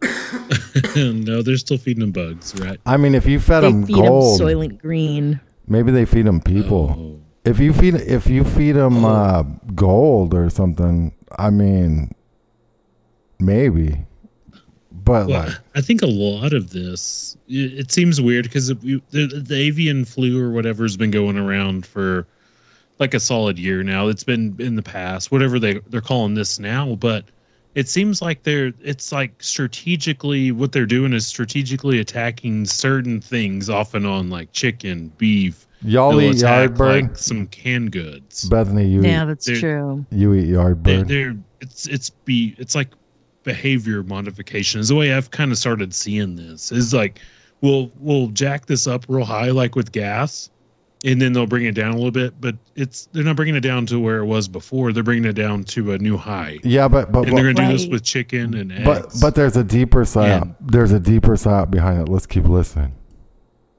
[0.96, 2.80] no, they're still feeding them bugs, right?
[2.86, 5.40] I mean, if you fed They them feed 'em gold, Soylent Green.
[5.68, 6.96] maybe they feed them people.
[6.98, 7.18] Oh.
[7.44, 9.42] If you feed if you feed them uh,
[9.74, 12.14] gold or something, I mean,
[13.38, 14.06] maybe.
[15.04, 19.02] But Well, like, I think a lot of this, it, it seems weird because the,
[19.10, 22.26] the avian flu or whatever has been going around for
[22.98, 24.08] like a solid year now.
[24.08, 27.24] It's been in the past, whatever they they're calling this now, but
[27.74, 33.68] it seems like they're it's like strategically what they're doing is strategically attacking certain things
[33.70, 35.66] off and on like chicken, beef.
[35.84, 37.02] Y'all They'll eat attack, Yardbird?
[37.02, 38.48] like some canned goods.
[38.48, 40.06] Bethany, you Yeah, eat, that's true.
[40.10, 41.08] you eat yard they're, bird.
[41.08, 42.90] they're it's it's be it's like
[43.44, 47.20] behavior modification is the way I've kind of started seeing this is like
[47.60, 50.48] we'll we'll jack this up real high like with gas
[51.04, 53.60] and then they'll bring it down a little bit but it's they're not bringing it
[53.60, 56.86] down to where it was before they're bringing it down to a new high Yeah,
[56.86, 59.64] but but and they're gonna do this with chicken and eggs but but there's a
[59.64, 60.42] deeper side.
[60.42, 62.08] And- There's a deeper side behind it.
[62.08, 62.94] Let's keep listening.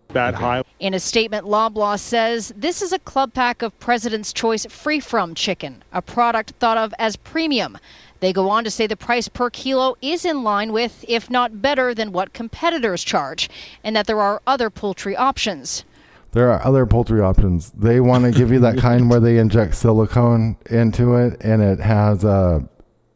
[0.10, 0.62] That high.
[0.80, 5.34] In a statement, Loblaw says this is a club pack of President's Choice free from
[5.34, 7.80] chicken, a product thought of as premium.
[8.24, 11.62] They go on to say the price per kilo is in line with, if not
[11.62, 13.50] better than, what competitors charge,
[13.84, 15.84] and that there are other poultry options.
[16.32, 17.72] There are other poultry options.
[17.72, 21.82] They want to give you that kind where they inject silicone into it, and it
[21.82, 22.62] has uh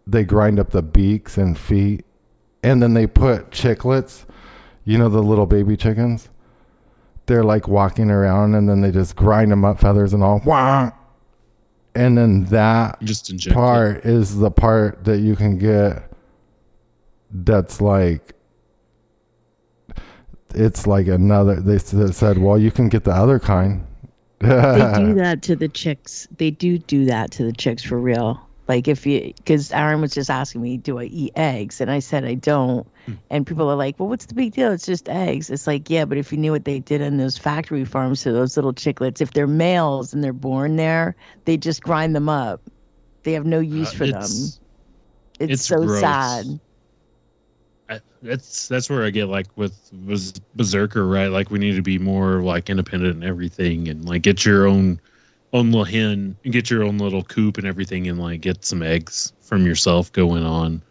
[0.05, 2.03] they grind up the beaks and feet,
[2.61, 4.25] and then they put chicklets,
[4.83, 6.27] You know the little baby chickens.
[7.27, 10.41] They're like walking around, and then they just grind them up, feathers and all.
[10.43, 10.91] Wah!
[11.97, 13.55] And then that just inject it.
[13.55, 16.11] part is the part that you can get.
[17.31, 18.35] That's like
[20.53, 21.59] it's like another.
[21.59, 23.85] They said, "Well, you can get the other kind."
[24.39, 26.27] they do that to the chicks.
[26.37, 28.46] They do do that to the chicks for real.
[28.67, 31.79] Like if you, because Aaron was just asking me, do I eat eggs?
[31.81, 32.85] And I said I don't.
[33.29, 34.71] And people are like, well, what's the big deal?
[34.71, 35.49] It's just eggs.
[35.49, 38.31] It's like, yeah, but if you knew what they did in those factory farms to
[38.33, 41.15] those little chicklets, if they're males and they're born there,
[41.45, 42.61] they just grind them up.
[43.23, 44.15] They have no use Uh, for them.
[44.17, 44.59] it's-
[45.39, 46.01] It's, it's so gross.
[46.01, 46.59] sad.
[47.89, 51.27] I, that's that's where I get like with was Berserker, right?
[51.27, 54.99] Like we need to be more like independent and everything, and like get your own
[55.53, 58.81] own little hen and get your own little coop and everything, and like get some
[58.83, 60.81] eggs from yourself going on.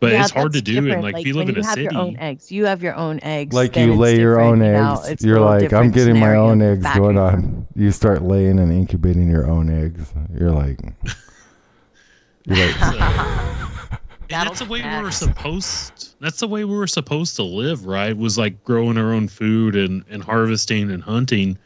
[0.00, 1.02] But Yeah, it's hard to that's do, and different.
[1.04, 2.82] like, if you when live in you a have city, your own eggs, you have
[2.82, 3.54] your own eggs.
[3.54, 4.94] like you lay your own you know?
[4.96, 5.08] eggs.
[5.08, 7.18] It's You're like, I'm getting my own eggs going farm.
[7.18, 7.66] on.
[7.76, 10.12] You start laying and incubating your own eggs.
[10.36, 10.80] You're like,
[12.44, 12.76] you're like,
[14.28, 16.14] that's the way we were supposed.
[16.20, 18.16] That's the way we were supposed to live, right?
[18.16, 21.56] Was like growing our own food and and harvesting and hunting.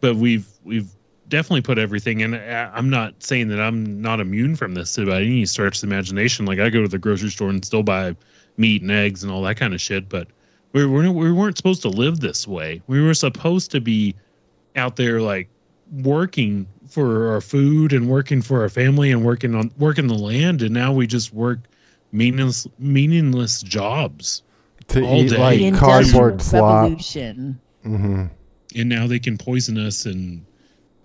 [0.00, 0.90] But we've we've
[1.28, 2.34] definitely put everything in.
[2.34, 5.86] I- I'm not saying that I'm not immune from this by any stretch of the
[5.94, 6.46] imagination.
[6.46, 8.16] Like I go to the grocery store and still buy
[8.56, 10.08] meat and eggs and all that kind of shit.
[10.08, 10.28] But
[10.72, 12.82] we weren't we weren't supposed to live this way.
[12.86, 14.14] We were supposed to be
[14.76, 15.48] out there like
[16.02, 20.60] working for our food and working for our family and working on working the land
[20.62, 21.60] and now we just work
[22.12, 24.42] meaningless meaningless jobs
[24.88, 25.38] To all eat, day.
[25.38, 26.82] like, The cardboard Industrial slop.
[26.84, 27.60] Revolution.
[27.82, 28.24] hmm
[28.76, 30.44] and now they can poison us and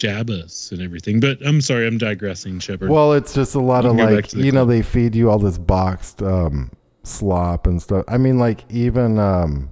[0.04, 3.84] jab us and everything but i'm sorry i'm digressing shepard Well, it's just a lot
[3.86, 5.58] You of can go back like to the you know they feed you all this
[5.58, 6.72] boxed um,
[7.04, 8.04] slop and stuff.
[8.08, 9.72] I mean, like even um,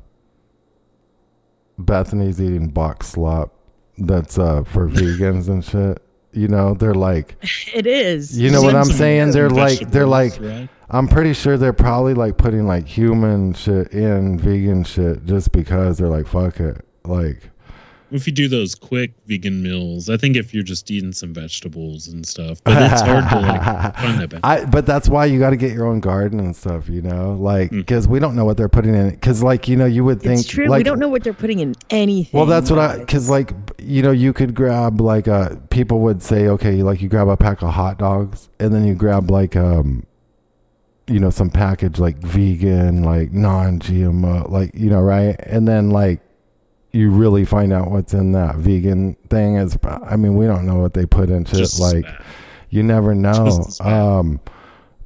[1.78, 3.54] Bethany's eating boxed slop
[3.98, 6.02] that's uh, for vegans and shit.
[6.34, 7.36] You know, they're like,
[7.74, 8.38] It is.
[8.40, 9.32] you know what I'm saying?
[9.32, 10.70] They're like, they're like, right?
[10.90, 15.98] I'm pretty sure they're probably like putting like human shit in vegan shit just because
[15.98, 16.86] they're like, fuck it.
[17.04, 17.50] Like,
[18.12, 22.08] If you do those quick vegan meals, I think if you're just eating some vegetables
[22.08, 24.40] and stuff, but it's hard to like find that balance.
[24.44, 27.34] I, but that's why you got to get your own garden and stuff, you know,
[27.40, 27.78] like, Mm.
[27.78, 29.12] because we don't know what they're putting in it.
[29.12, 30.68] Because, like, you know, you would think, It's true.
[30.68, 32.38] like, we don't know what they're putting in anything.
[32.38, 36.22] Well, that's what I because like you know you could grab like uh people would
[36.22, 39.56] say okay like you grab a pack of hot dogs and then you grab like
[39.56, 40.06] um
[41.08, 46.22] you know some package like vegan like non-GMO like you know right and then like
[46.94, 50.78] you really find out what's in that vegan thing is I mean we don't know
[50.80, 52.24] what they put into Just it like bad.
[52.70, 53.94] you never know Just as bad.
[53.94, 54.40] um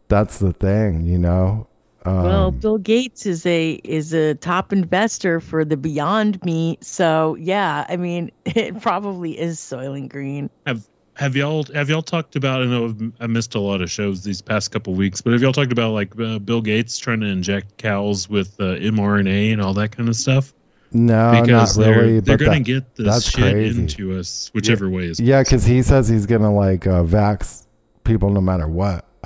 [0.07, 1.67] that's the thing you know
[2.05, 6.83] um, well, Bill Gates is a is a top investor for the Beyond Meat.
[6.83, 10.49] So yeah, I mean, it probably is Soylent Green.
[10.67, 12.61] Have have y'all have y'all talked about?
[12.61, 15.53] I know I missed a lot of shows these past couple weeks, but have y'all
[15.53, 19.73] talked about like uh, Bill Gates trying to inject cows with uh, mRNA and all
[19.73, 20.53] that kind of stuff?
[20.95, 23.79] No not because really they're, they're gonna that- get this shit crazy.
[23.81, 25.19] into us, whichever way is.
[25.19, 27.65] Yeah, because he says he's gonna like uh, vax
[28.03, 29.05] people no matter what.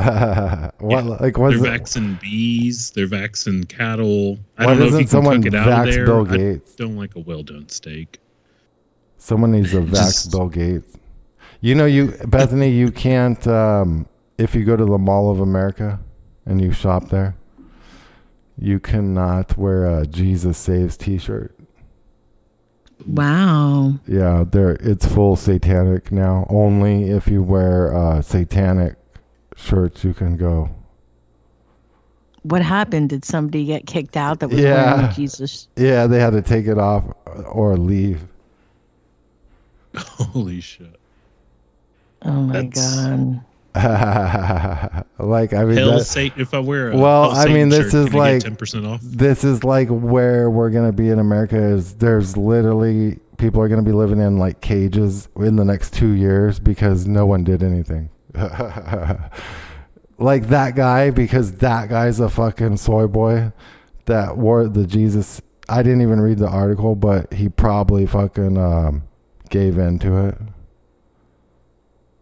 [0.80, 4.40] what like what's they're it- vaccing bees, they're vaccing cattle.
[4.58, 6.06] I Why don't know if doesn't you can someone cook it out vax of there.
[6.06, 6.76] Bill I Gates?
[6.76, 8.20] don't like a well done steak.
[9.18, 10.96] someone needs to vax Bill Gates.
[11.62, 14.08] You know, you Bethany, you can't um,
[14.38, 16.00] if you go to the Mall of America
[16.46, 17.36] and you shop there,
[18.58, 21.54] you cannot wear a Jesus Saves T-shirt.
[23.06, 23.94] Wow.
[24.08, 26.46] Yeah, there it's full satanic now.
[26.50, 28.96] Only if you wear uh, satanic
[29.56, 30.70] shirts you can go.
[32.44, 33.10] What happened?
[33.10, 34.96] Did somebody get kicked out that was Yeah.
[34.96, 35.68] wearing Jesus?
[35.76, 37.04] Yeah, they had to take it off
[37.52, 38.26] or leave.
[39.96, 40.96] Holy shit!
[42.22, 43.42] Oh my That's- god.
[43.76, 48.14] like I mean, Hell, that- if I wear a well, I mean, this shirt, is
[48.16, 49.00] like 10% off.
[49.04, 51.56] this is like where we're gonna be in America.
[51.56, 56.12] Is there's literally people are gonna be living in like cages in the next two
[56.12, 58.10] years because no one did anything.
[60.18, 63.52] like that guy, because that guy's a fucking soy boy
[64.06, 65.42] that wore the Jesus.
[65.68, 69.04] I didn't even read the article, but he probably fucking um,
[69.50, 70.38] gave in to it.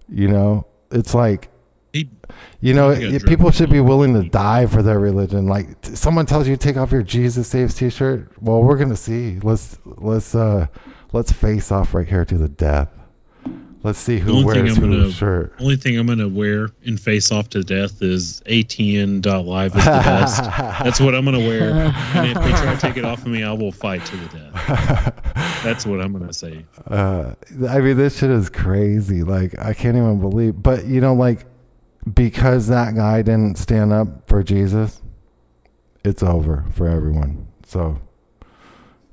[0.10, 1.50] You know, it's like,
[1.94, 5.48] you know, he got it- drunk people should be willing to die for their religion.
[5.48, 8.32] Like, someone tells you to take off your Jesus saves T-shirt.
[8.42, 9.40] Well, we're gonna see.
[9.40, 10.68] Let's let's uh
[11.14, 12.90] let's face off right here to the death.
[13.84, 15.54] Let's see who only wears I'm whose gonna shirt.
[15.60, 20.44] only thing I'm gonna wear and face off to death is ATN.live is the best.
[20.84, 21.70] That's what I'm gonna wear.
[22.16, 24.26] And if they try to take it off of me, I will fight to the
[24.28, 25.64] death.
[25.64, 26.66] That's what I'm gonna say.
[26.88, 27.34] Uh,
[27.70, 29.24] I mean, this shit is crazy.
[29.24, 30.62] Like, I can't even believe.
[30.62, 31.46] But you know, like,
[32.14, 35.02] because that guy didn't stand up for Jesus,
[36.04, 37.48] it's over for everyone.
[37.66, 38.00] So,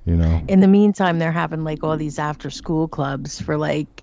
[0.06, 4.02] you know, In the meantime, they're having like all these after school clubs for like,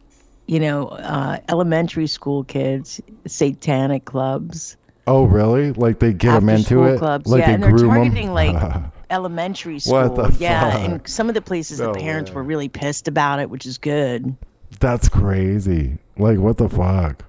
[0.52, 4.76] you know, uh, elementary school kids, satanic clubs.
[5.08, 5.72] oh really?
[5.72, 7.26] Like they get them into it, clubs.
[7.26, 8.34] like yeah, they and they're targeting them.
[8.34, 10.10] like elementary school.
[10.10, 10.90] What the yeah, fuck?
[10.90, 12.36] and some of the places No the parents way.
[12.36, 14.36] were really pissed about it, which is good.
[14.82, 16.00] That's crazy.
[16.18, 17.24] Like, what the fuck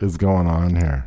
[0.00, 1.06] is going on here?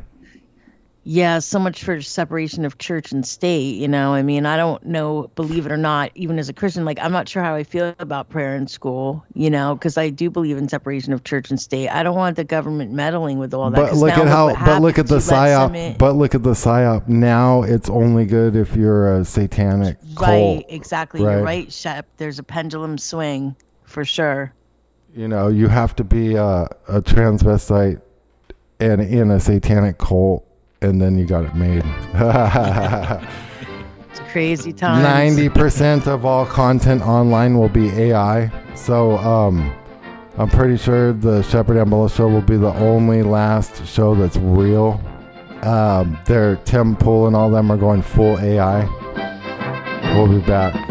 [1.04, 3.76] Yeah, so much for separation of church and state.
[3.76, 6.86] You know, I mean, I don't know, believe it or not, even as a Christian,
[6.86, 10.10] like, I'm not sure how I feel about prayer in school, you know, because I
[10.10, 11.90] do believe in separation of church and state.
[11.90, 13.78] I don't want the government meddling with all that.
[13.78, 14.54] But look at how.
[14.54, 15.98] But look at the happens, you let some psyop.
[15.98, 17.08] But look at the psyop.
[17.08, 20.20] Now it's only good if you're a satanic cult.
[20.20, 21.22] Right, exactly.
[21.22, 21.44] You're right?
[21.44, 22.06] right, Shep.
[22.18, 24.54] There's a pendulum swing for sure.
[25.16, 28.02] You know, you have to be a, a transvestite
[28.80, 30.46] and in a satanic cult,
[30.82, 31.84] and then you got it made.
[34.12, 35.04] It's crazy times.
[35.04, 38.52] Ninety percent of all content online will be AI.
[38.76, 39.74] So, um,
[40.38, 45.00] I'm pretty sure the Shepard Ambellas show will be the only last show that's real.
[45.62, 48.84] Um, they're Tim Pool and all them are going full AI.
[50.14, 50.91] We'll be back.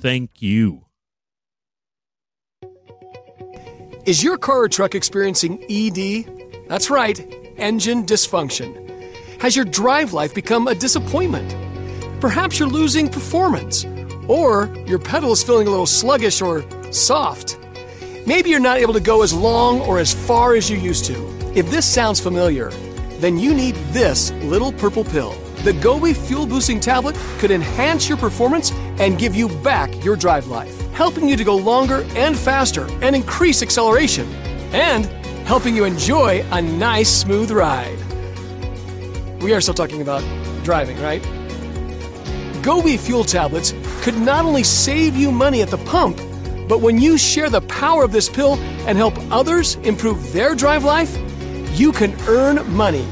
[0.00, 0.84] Thank you.
[4.06, 6.68] Is your car or truck experiencing ED?
[6.68, 7.20] That's right,
[7.58, 8.88] engine dysfunction.
[9.42, 11.54] Has your drive life become a disappointment?
[12.18, 13.84] Perhaps you're losing performance,
[14.26, 17.58] or your pedal is feeling a little sluggish or soft.
[18.26, 21.14] Maybe you're not able to go as long or as far as you used to.
[21.54, 22.70] If this sounds familiar,
[23.18, 25.32] then you need this little purple pill.
[25.62, 28.70] The Gobi Fuel Boosting Tablet could enhance your performance
[29.00, 33.16] and give you back your drive life, helping you to go longer and faster and
[33.16, 34.30] increase acceleration,
[34.72, 35.06] and
[35.46, 37.98] helping you enjoy a nice, smooth ride.
[39.42, 40.22] We are still talking about
[40.62, 41.22] driving, right?
[42.62, 43.72] Gobi Fuel Tablets
[44.02, 46.18] could not only save you money at the pump,
[46.68, 48.54] but when you share the power of this pill
[48.86, 51.18] and help others improve their drive life,
[51.72, 53.06] you can earn money.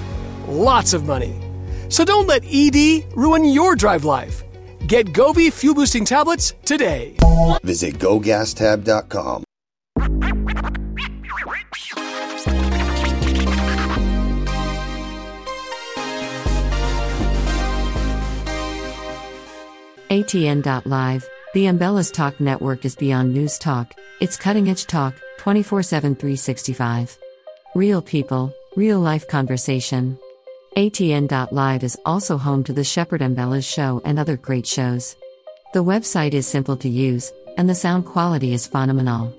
[0.46, 1.40] Lots of money.
[1.88, 4.44] So don't let ED ruin your drive life.
[4.86, 7.14] Get Gobi Fuel Boosting Tablets today.
[7.62, 9.44] Visit gogastab.com.
[20.10, 26.14] ATN.live, the Ambellas Talk network is beyond news talk, it's cutting edge talk, 24 7
[26.14, 27.18] 365.
[27.74, 30.18] Real people, real life conversation.
[30.78, 35.16] ATN.live is also home to the Shepard Ambellas show and other great shows.
[35.74, 39.34] The website is simple to use, and the sound quality is phenomenal.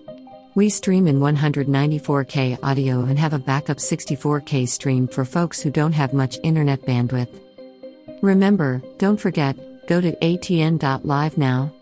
[0.56, 5.94] We stream in 194K audio and have a backup 64K stream for folks who don't
[5.94, 7.30] have much internet bandwidth.
[8.22, 9.56] Remember, don't forget,
[9.88, 11.74] go to atn.live now.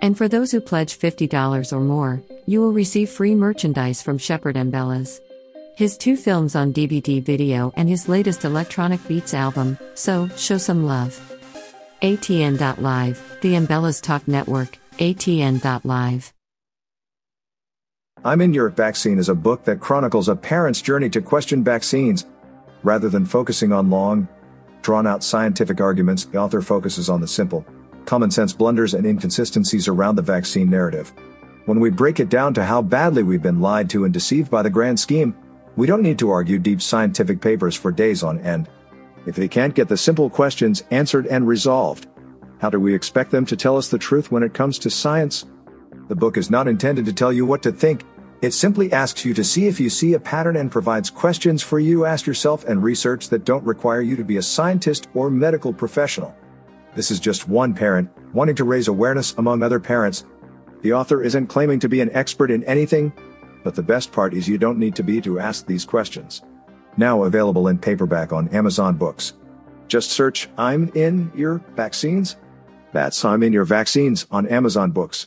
[0.00, 4.54] And for those who pledge $50 or more, you will receive free merchandise from Shepard
[4.54, 5.18] Ambellas.
[5.76, 10.86] His two films on DVD video and his latest electronic beats album, so show some
[10.86, 11.20] love.
[12.00, 16.32] ATN.live, the Ambellas Talk Network, ATN.live.
[18.24, 22.24] I'm in Your Vaccine is a book that chronicles a parent's journey to question vaccines.
[22.82, 24.26] Rather than focusing on long,
[24.80, 27.66] drawn out scientific arguments, the author focuses on the simple,
[28.06, 31.12] common sense blunders and inconsistencies around the vaccine narrative.
[31.66, 34.62] When we break it down to how badly we've been lied to and deceived by
[34.62, 35.36] the grand scheme,
[35.76, 38.68] we don't need to argue deep scientific papers for days on end.
[39.26, 42.06] If they can't get the simple questions answered and resolved,
[42.58, 45.44] how do we expect them to tell us the truth when it comes to science?
[46.08, 48.04] The book is not intended to tell you what to think.
[48.40, 51.78] It simply asks you to see if you see a pattern and provides questions for
[51.78, 55.30] you to ask yourself and research that don't require you to be a scientist or
[55.30, 56.34] medical professional.
[56.94, 60.24] This is just one parent wanting to raise awareness among other parents.
[60.82, 63.12] The author isn't claiming to be an expert in anything,
[63.66, 66.42] but the best part is you don't need to be to ask these questions.
[66.96, 69.32] Now available in paperback on Amazon Books.
[69.88, 72.36] Just search I'm in your vaccines.
[72.92, 75.26] That's I'm in your vaccines on Amazon Books.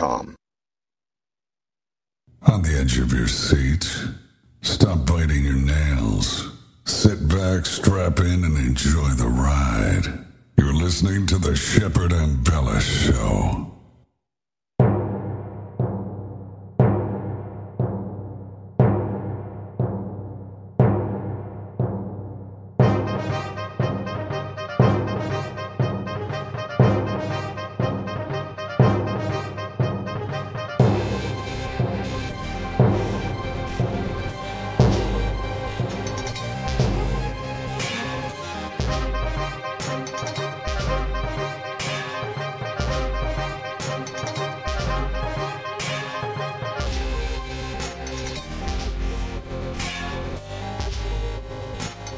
[0.01, 0.35] On
[2.63, 3.87] the edge of your seat,
[4.61, 6.49] stop biting your nails.
[6.85, 10.25] Sit back, strap in, and enjoy the ride.
[10.57, 13.70] You're listening to the Shepard Ambellas Show.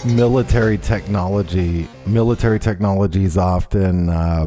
[0.06, 4.46] Military technology military technology is often uh,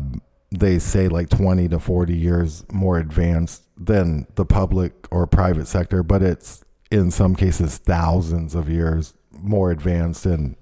[0.50, 6.02] they say like 20 to 40 years more advanced than the public or private sector
[6.02, 10.56] but it's in some cases thousands of years more advanced and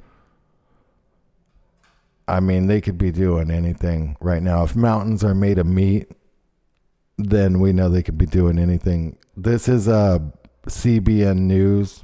[2.27, 4.65] I mean they could be doing anything right now.
[4.65, 6.11] If mountains are made of meat,
[7.19, 9.19] then we know they could be doing anything.
[9.37, 10.33] This is a
[10.67, 12.04] CBN News.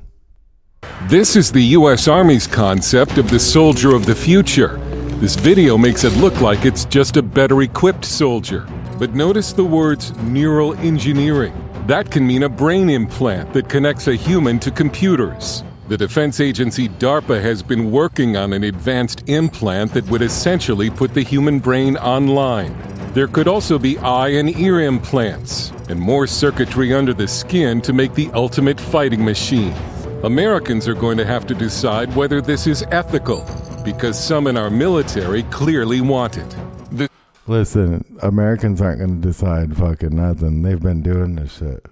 [1.10, 2.06] This is the U.S.
[2.06, 4.76] Army's concept of the soldier of the future.
[5.18, 8.64] This video makes it look like it's just a better equipped soldier.
[8.96, 11.52] But notice the words neural engineering.
[11.88, 15.64] That can mean a brain implant that connects a human to computers.
[15.88, 21.12] The defense agency DARPA has been working on an advanced implant that would essentially put
[21.12, 22.76] the human brain online.
[23.14, 27.92] There could also be eye and ear implants, and more circuitry under the skin to
[27.92, 29.74] make the ultimate fighting machine.
[30.22, 33.42] Americans are going to have to decide whether this is ethical,
[33.82, 36.56] because some in our military clearly want it.
[36.92, 37.08] The
[37.46, 40.60] Listen, Americans aren't going to decide fucking nothing.
[40.60, 41.86] They've been doing this shit.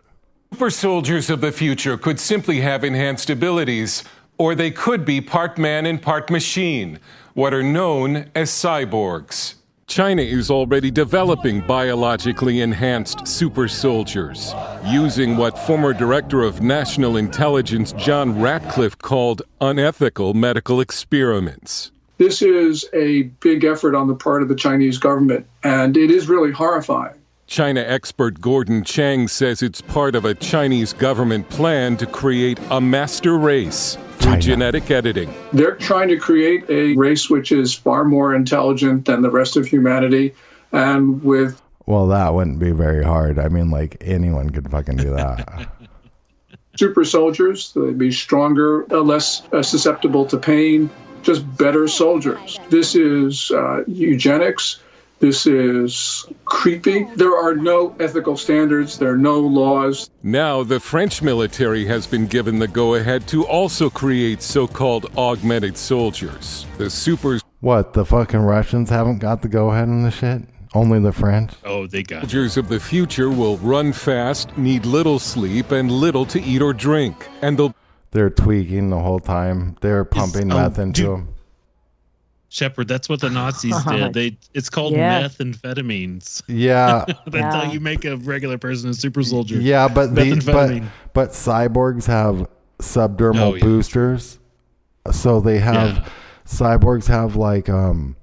[0.53, 4.05] super soldiers of the future could simply have enhanced abilities,
[4.37, 6.99] or they could be part man and part machine,
[7.33, 9.55] what are known as cyborgs.
[9.89, 17.93] China is already developing biologically enhanced super soldiers, using what former Director of National Intelligence
[17.93, 21.91] John Ratcliffe called unethical medical experiments.
[22.18, 26.28] This is a big effort on the part of the Chinese government, and it is
[26.28, 27.18] really horrifying.
[27.49, 32.79] China expert Gordon Chang says it's part of a Chinese government plan to create a
[32.79, 35.33] master race through genetic editing.
[35.55, 39.67] They're trying to create a race which is far more intelligent than the rest of
[39.67, 40.35] humanity,
[40.73, 43.39] and with Well, that wouldn't be very hard.
[43.39, 45.71] I mean, like anyone could fucking do that.
[46.77, 47.73] super soldiers.
[47.73, 50.91] They'd be stronger, uh, less uh, susceptible to pain,
[51.23, 52.59] just better soldiers.
[52.69, 54.81] This is uh, eugenics.
[55.21, 57.05] This is creepy.
[57.16, 58.99] There are no ethical standards.
[58.99, 60.11] There are no laws.
[60.23, 65.11] Now, the French military has been given the go ahead to also create so called
[65.16, 66.66] augmented soldiers.
[66.79, 70.43] The super what, the fucking Russians haven't got the go ahead on the shit?
[70.75, 71.53] Only the French?
[71.64, 76.25] Oh, they got soldiers of the future will run fast, need little sleep, and little
[76.27, 77.27] to eat or drink.
[77.43, 77.75] And they'll
[78.12, 79.77] They're tweaking the whole time.
[79.81, 81.11] They're pumping oh, meth into dude.
[81.11, 81.35] them.
[82.51, 84.13] Shepard, that's what the Nazis did.
[84.15, 85.23] They it's called Yeah.
[85.29, 86.43] methamphetamines.
[86.49, 87.05] Yeah.
[87.07, 87.53] that's Yeah.
[87.67, 89.61] how you make a regular person a super soldier.
[89.61, 90.83] Yeah, but the, but
[91.13, 93.61] but cyborgs have subdermal Oh, yeah.
[93.65, 94.39] boosters,
[95.11, 96.11] so they have
[96.47, 98.17] cyborgs have like um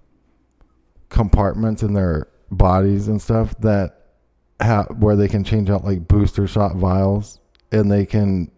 [1.09, 3.99] compartments in their bodies and stuff that
[4.59, 7.39] have where they can change out like booster shot vials,
[7.71, 8.49] and they can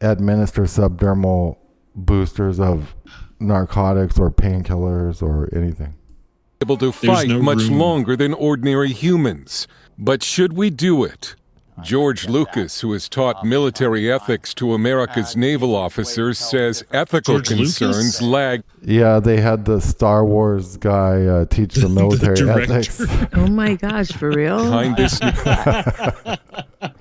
[0.00, 1.56] administer subdermal
[1.94, 2.94] boosters of
[3.40, 5.94] narcotics or painkillers or anything.
[6.62, 7.78] able to fight no much room.
[7.78, 9.66] longer than ordinary humans.
[9.98, 11.34] But should we do it?
[11.82, 17.78] George Lucas, who has taught military ethics to America's naval officers, says ethical George Lucas?
[17.78, 18.62] concerns lag.
[18.82, 22.72] Yeah, they had the Star Wars guy uh, teach the military director.
[22.74, 23.00] ethics.
[23.34, 24.58] Oh my gosh, for real?
[24.64, 25.18] Behind this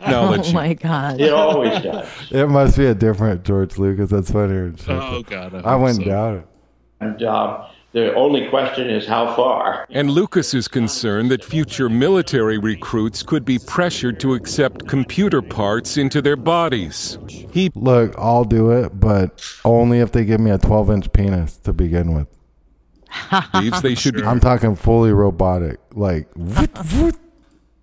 [0.02, 1.20] Oh my god.
[1.22, 2.08] It always does.
[2.32, 4.10] It must be a different George Lucas.
[4.10, 4.74] That's funnier.
[4.88, 6.06] Oh, God, I I, hope wouldn't so.
[6.06, 6.48] doubt it.
[7.02, 9.86] And uh, the only question is how far.
[9.90, 15.98] And Lucas is concerned that future military recruits could be pressured to accept computer parts
[15.98, 17.18] into their bodies.
[17.28, 21.58] He Look, I'll do it, but only if they give me a 12 inch penis
[21.58, 22.28] to begin with.
[23.54, 25.80] believes they should be I'm talking fully robotic.
[25.94, 26.28] Like,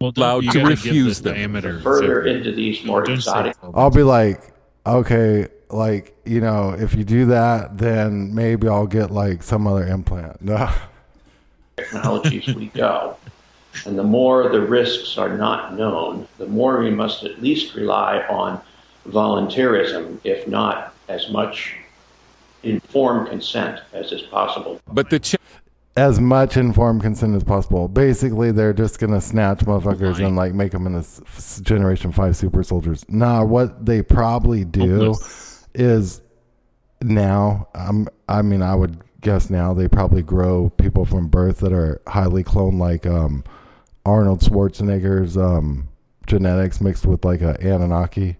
[0.01, 1.35] allowed you to gotta refuse the them.
[1.35, 1.81] diameter.
[1.81, 4.41] Further into these more exotic I'll be like,
[4.87, 9.87] okay, like, you know, if you do that, then maybe I'll get like some other
[9.87, 10.41] implant.
[10.43, 10.71] No.
[11.77, 13.17] technologies we go.
[13.85, 18.25] And the more the risks are not known, the more we must at least rely
[18.31, 18.61] on
[19.09, 21.75] volunteerism, if not as much
[22.63, 24.81] informed consent as is possible.
[24.93, 25.37] But the ch-
[25.97, 27.89] as much informed consent as possible.
[27.89, 32.37] Basically, they're just gonna snatch motherfuckers and like make them into s- s- Generation Five
[32.37, 33.05] super soldiers.
[33.09, 35.15] Nah, what they probably do
[35.77, 36.21] is
[37.03, 37.69] now.
[37.75, 42.01] Um, I mean, I would guess now they probably grow people from birth that are
[42.07, 43.45] highly cloned, like um,
[44.05, 45.89] Arnold Schwarzenegger's um,
[46.27, 48.37] genetics mixed with like a Anunnaki.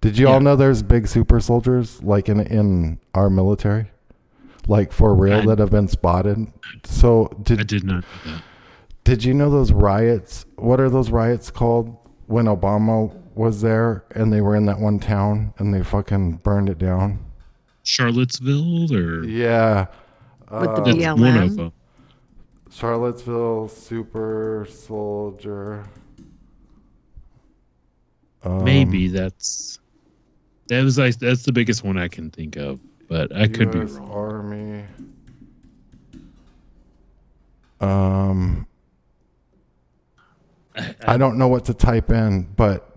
[0.00, 3.88] Did you all know there's big super soldiers like in in our military?
[4.68, 6.46] like for real I- that have been spotted.
[6.84, 8.04] So did I did not
[9.02, 10.46] did you know those riots?
[10.56, 11.96] What are those riots called
[12.26, 16.68] when Obama was there and they were in that one town and they fucking burned
[16.68, 17.24] it down?
[17.84, 19.86] Charlottesville or Yeah.
[20.50, 21.72] With the uh, That's one of them.
[22.70, 25.84] Charlottesville super soldier.
[28.44, 29.78] Um, Maybe that's
[30.68, 33.80] That was like that's the biggest one I can think of, but I could be
[33.80, 34.10] wrong.
[34.10, 34.84] Army.
[37.80, 38.66] Um,
[41.06, 42.91] I don't know what to type in, but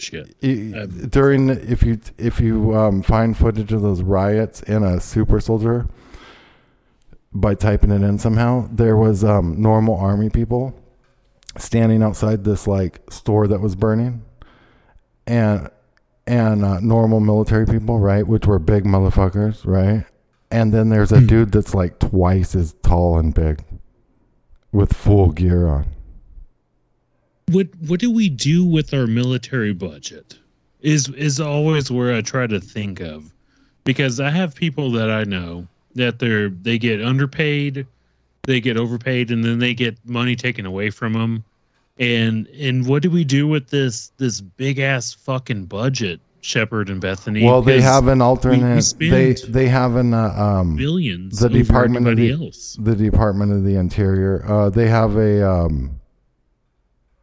[0.00, 0.34] Shit.
[0.42, 5.40] i- during if you if you um, find footage of those riots in a super
[5.40, 5.86] soldier
[7.32, 10.74] by typing it in somehow, there was um, normal army people
[11.58, 14.22] standing outside this like store that was burning,
[15.26, 15.68] and
[16.26, 20.04] and uh, normal military people, right, which were big motherfuckers, right,
[20.50, 23.62] and then there's a dude that's like twice as tall and big,
[24.72, 25.86] with full gear on.
[27.52, 30.38] What what do we do with our military budget
[30.80, 33.32] is is always where i try to think of
[33.84, 37.86] because i have people that i know that they're they get underpaid
[38.44, 41.44] they get overpaid and then they get money taken away from them
[41.98, 47.02] and and what do we do with this this big ass fucking budget Shepard and
[47.02, 48.94] bethany Well, they have an we- we alternate.
[48.98, 52.78] they they have an uh, um, billions The department of the else.
[52.80, 54.42] the Department of the Interior.
[54.50, 55.99] Uh, they have a um,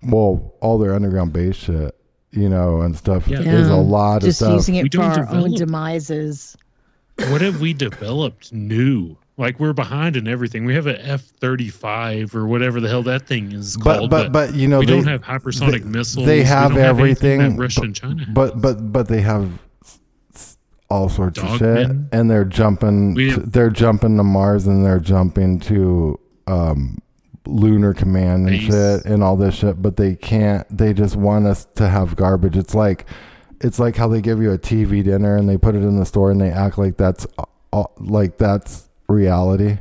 [0.07, 1.95] well, all their underground base shit,
[2.31, 3.41] you know, and stuff Yeah.
[3.41, 4.53] There's a lot Just of stuff.
[4.55, 6.55] using it We for don't our own demises.
[7.29, 9.15] what have we developed new?
[9.39, 10.65] Like we're behind in everything.
[10.65, 14.09] We have an F thirty five or whatever the hell that thing is but called.
[14.09, 16.25] but but but you know we they don't have hypersonic they, missiles.
[16.25, 17.55] They We have don't anything everything.
[17.55, 18.25] that Russia and but- China.
[18.25, 18.33] have.
[18.33, 19.47] But but but they have
[19.83, 19.99] s-
[20.33, 20.57] s-
[20.89, 22.07] all sorts of shit, Dogmen.
[22.11, 23.13] and they're jumping.
[23.13, 26.97] We to- have- they're jumping to Mars, and they're jumping to um,
[27.47, 29.81] lunar command and shit, and all this shit.
[29.81, 30.65] But they can't.
[30.75, 32.57] They just want us to have garbage.
[32.57, 33.05] It's like.
[33.59, 36.05] It's like how they give you a TV dinner and they put it in the
[36.05, 37.25] store and they act like that's
[37.73, 39.79] uh, like that's reality,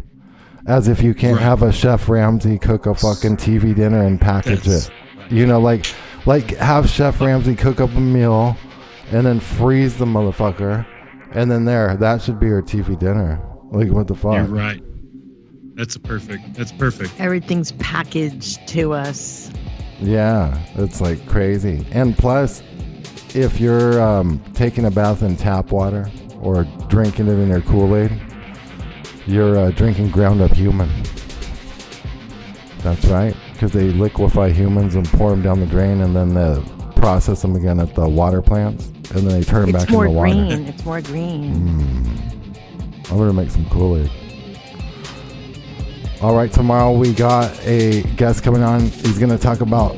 [0.67, 4.67] as if you can't have a Chef Ramsay cook a fucking TV dinner and package
[4.67, 4.91] it.
[5.31, 5.87] You know, like
[6.25, 8.57] like have Chef Ramsay cook up a meal
[9.11, 10.87] and then freeze the motherfucker,
[11.33, 13.41] and then there that should be your TV dinner.
[13.71, 14.35] Like what the fuck?
[14.35, 14.83] You're right.
[15.77, 16.55] That's perfect.
[16.55, 17.21] That's perfect.
[17.21, 19.51] Everything's packaged to us.
[20.01, 21.87] Yeah, it's like crazy.
[21.93, 22.63] And plus,
[23.35, 26.11] if you're um, taking a bath in tap water
[26.41, 28.11] or drinking it in your Kool Aid,
[29.27, 30.89] you're uh, drinking ground up human.
[32.79, 36.63] That's right, because they liquefy humans and pour them down the drain, and then they
[36.99, 40.07] process them again at the water plants, and then they turn them It's back more
[40.07, 40.31] into water.
[40.31, 41.53] It's more green.
[41.53, 41.81] It's more
[42.23, 42.57] green.
[43.11, 44.11] I'm gonna make some Kool Aid.
[46.23, 48.81] All right, tomorrow we got a guest coming on.
[48.81, 49.93] He's gonna talk about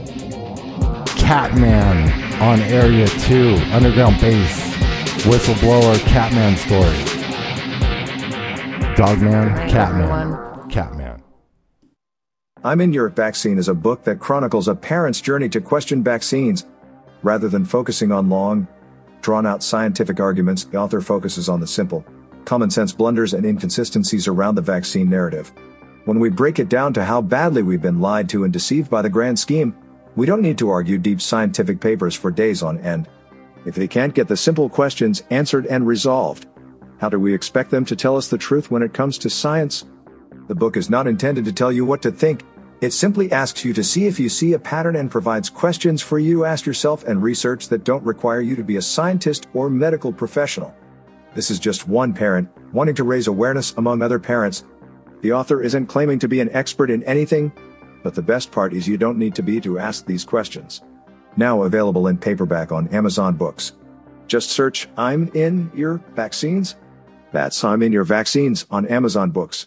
[1.17, 2.11] Catman
[2.43, 4.75] on Area Two, underground base,
[5.25, 7.05] whistleblower Catman story.
[8.97, 11.23] Dogman, Catman, Catman.
[12.65, 16.67] I'm in Your Vaccine is a book that chronicles a parent's journey to question vaccines.
[17.23, 18.67] Rather than focusing on long,
[19.21, 22.05] drawn out scientific arguments, the author focuses on the simple,
[22.45, 25.53] common sense blunders and inconsistencies around the vaccine narrative.
[26.09, 29.03] When we break it down to how badly we've been lied to and deceived by
[29.03, 29.77] the grand scheme,
[30.17, 33.11] we don't need to argue deep scientific papers for days on end.
[33.67, 36.47] If they can't get the simple questions answered and resolved,
[36.97, 39.85] how do we expect them to tell us the truth when it comes to science?
[40.47, 42.43] The book is not intended to tell you what to think.
[42.81, 46.19] It simply asks you to see if you see a pattern and provides questions for
[46.19, 49.69] you to ask yourself and research that don't require you to be a scientist or
[49.69, 50.75] medical professional.
[51.35, 54.65] This is just one parent wanting to raise awareness among other parents.
[55.21, 57.53] The author isn't claiming to be an expert in anything,
[58.03, 60.83] but the best part is you don't need to be to ask these questions.
[61.37, 63.73] Now available in paperback on Amazon Books.
[64.27, 66.77] Just search I'm in your vaccines.
[67.33, 69.67] That's I'm in your vaccines on Amazon Books.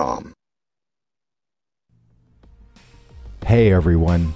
[3.45, 4.33] Hey everyone,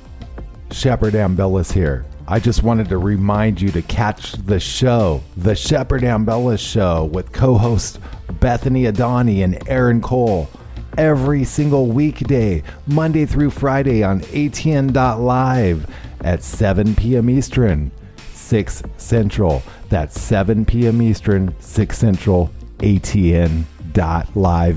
[0.71, 2.05] Shepard Ambellas here.
[2.27, 7.31] I just wanted to remind you to catch the show, The Shepard Ambellas Show, with
[7.31, 7.99] co hosts
[8.39, 10.49] Bethany Adani and Aaron Cole,
[10.97, 15.87] every single weekday, Monday through Friday on ATN.live
[16.21, 17.29] at 7 p.m.
[17.29, 17.91] Eastern,
[18.33, 19.63] 6 Central.
[19.89, 21.01] That's 7 p.m.
[21.01, 22.49] Eastern, 6 Central,
[22.79, 23.65] ATN.live.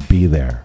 [0.08, 0.64] Be there.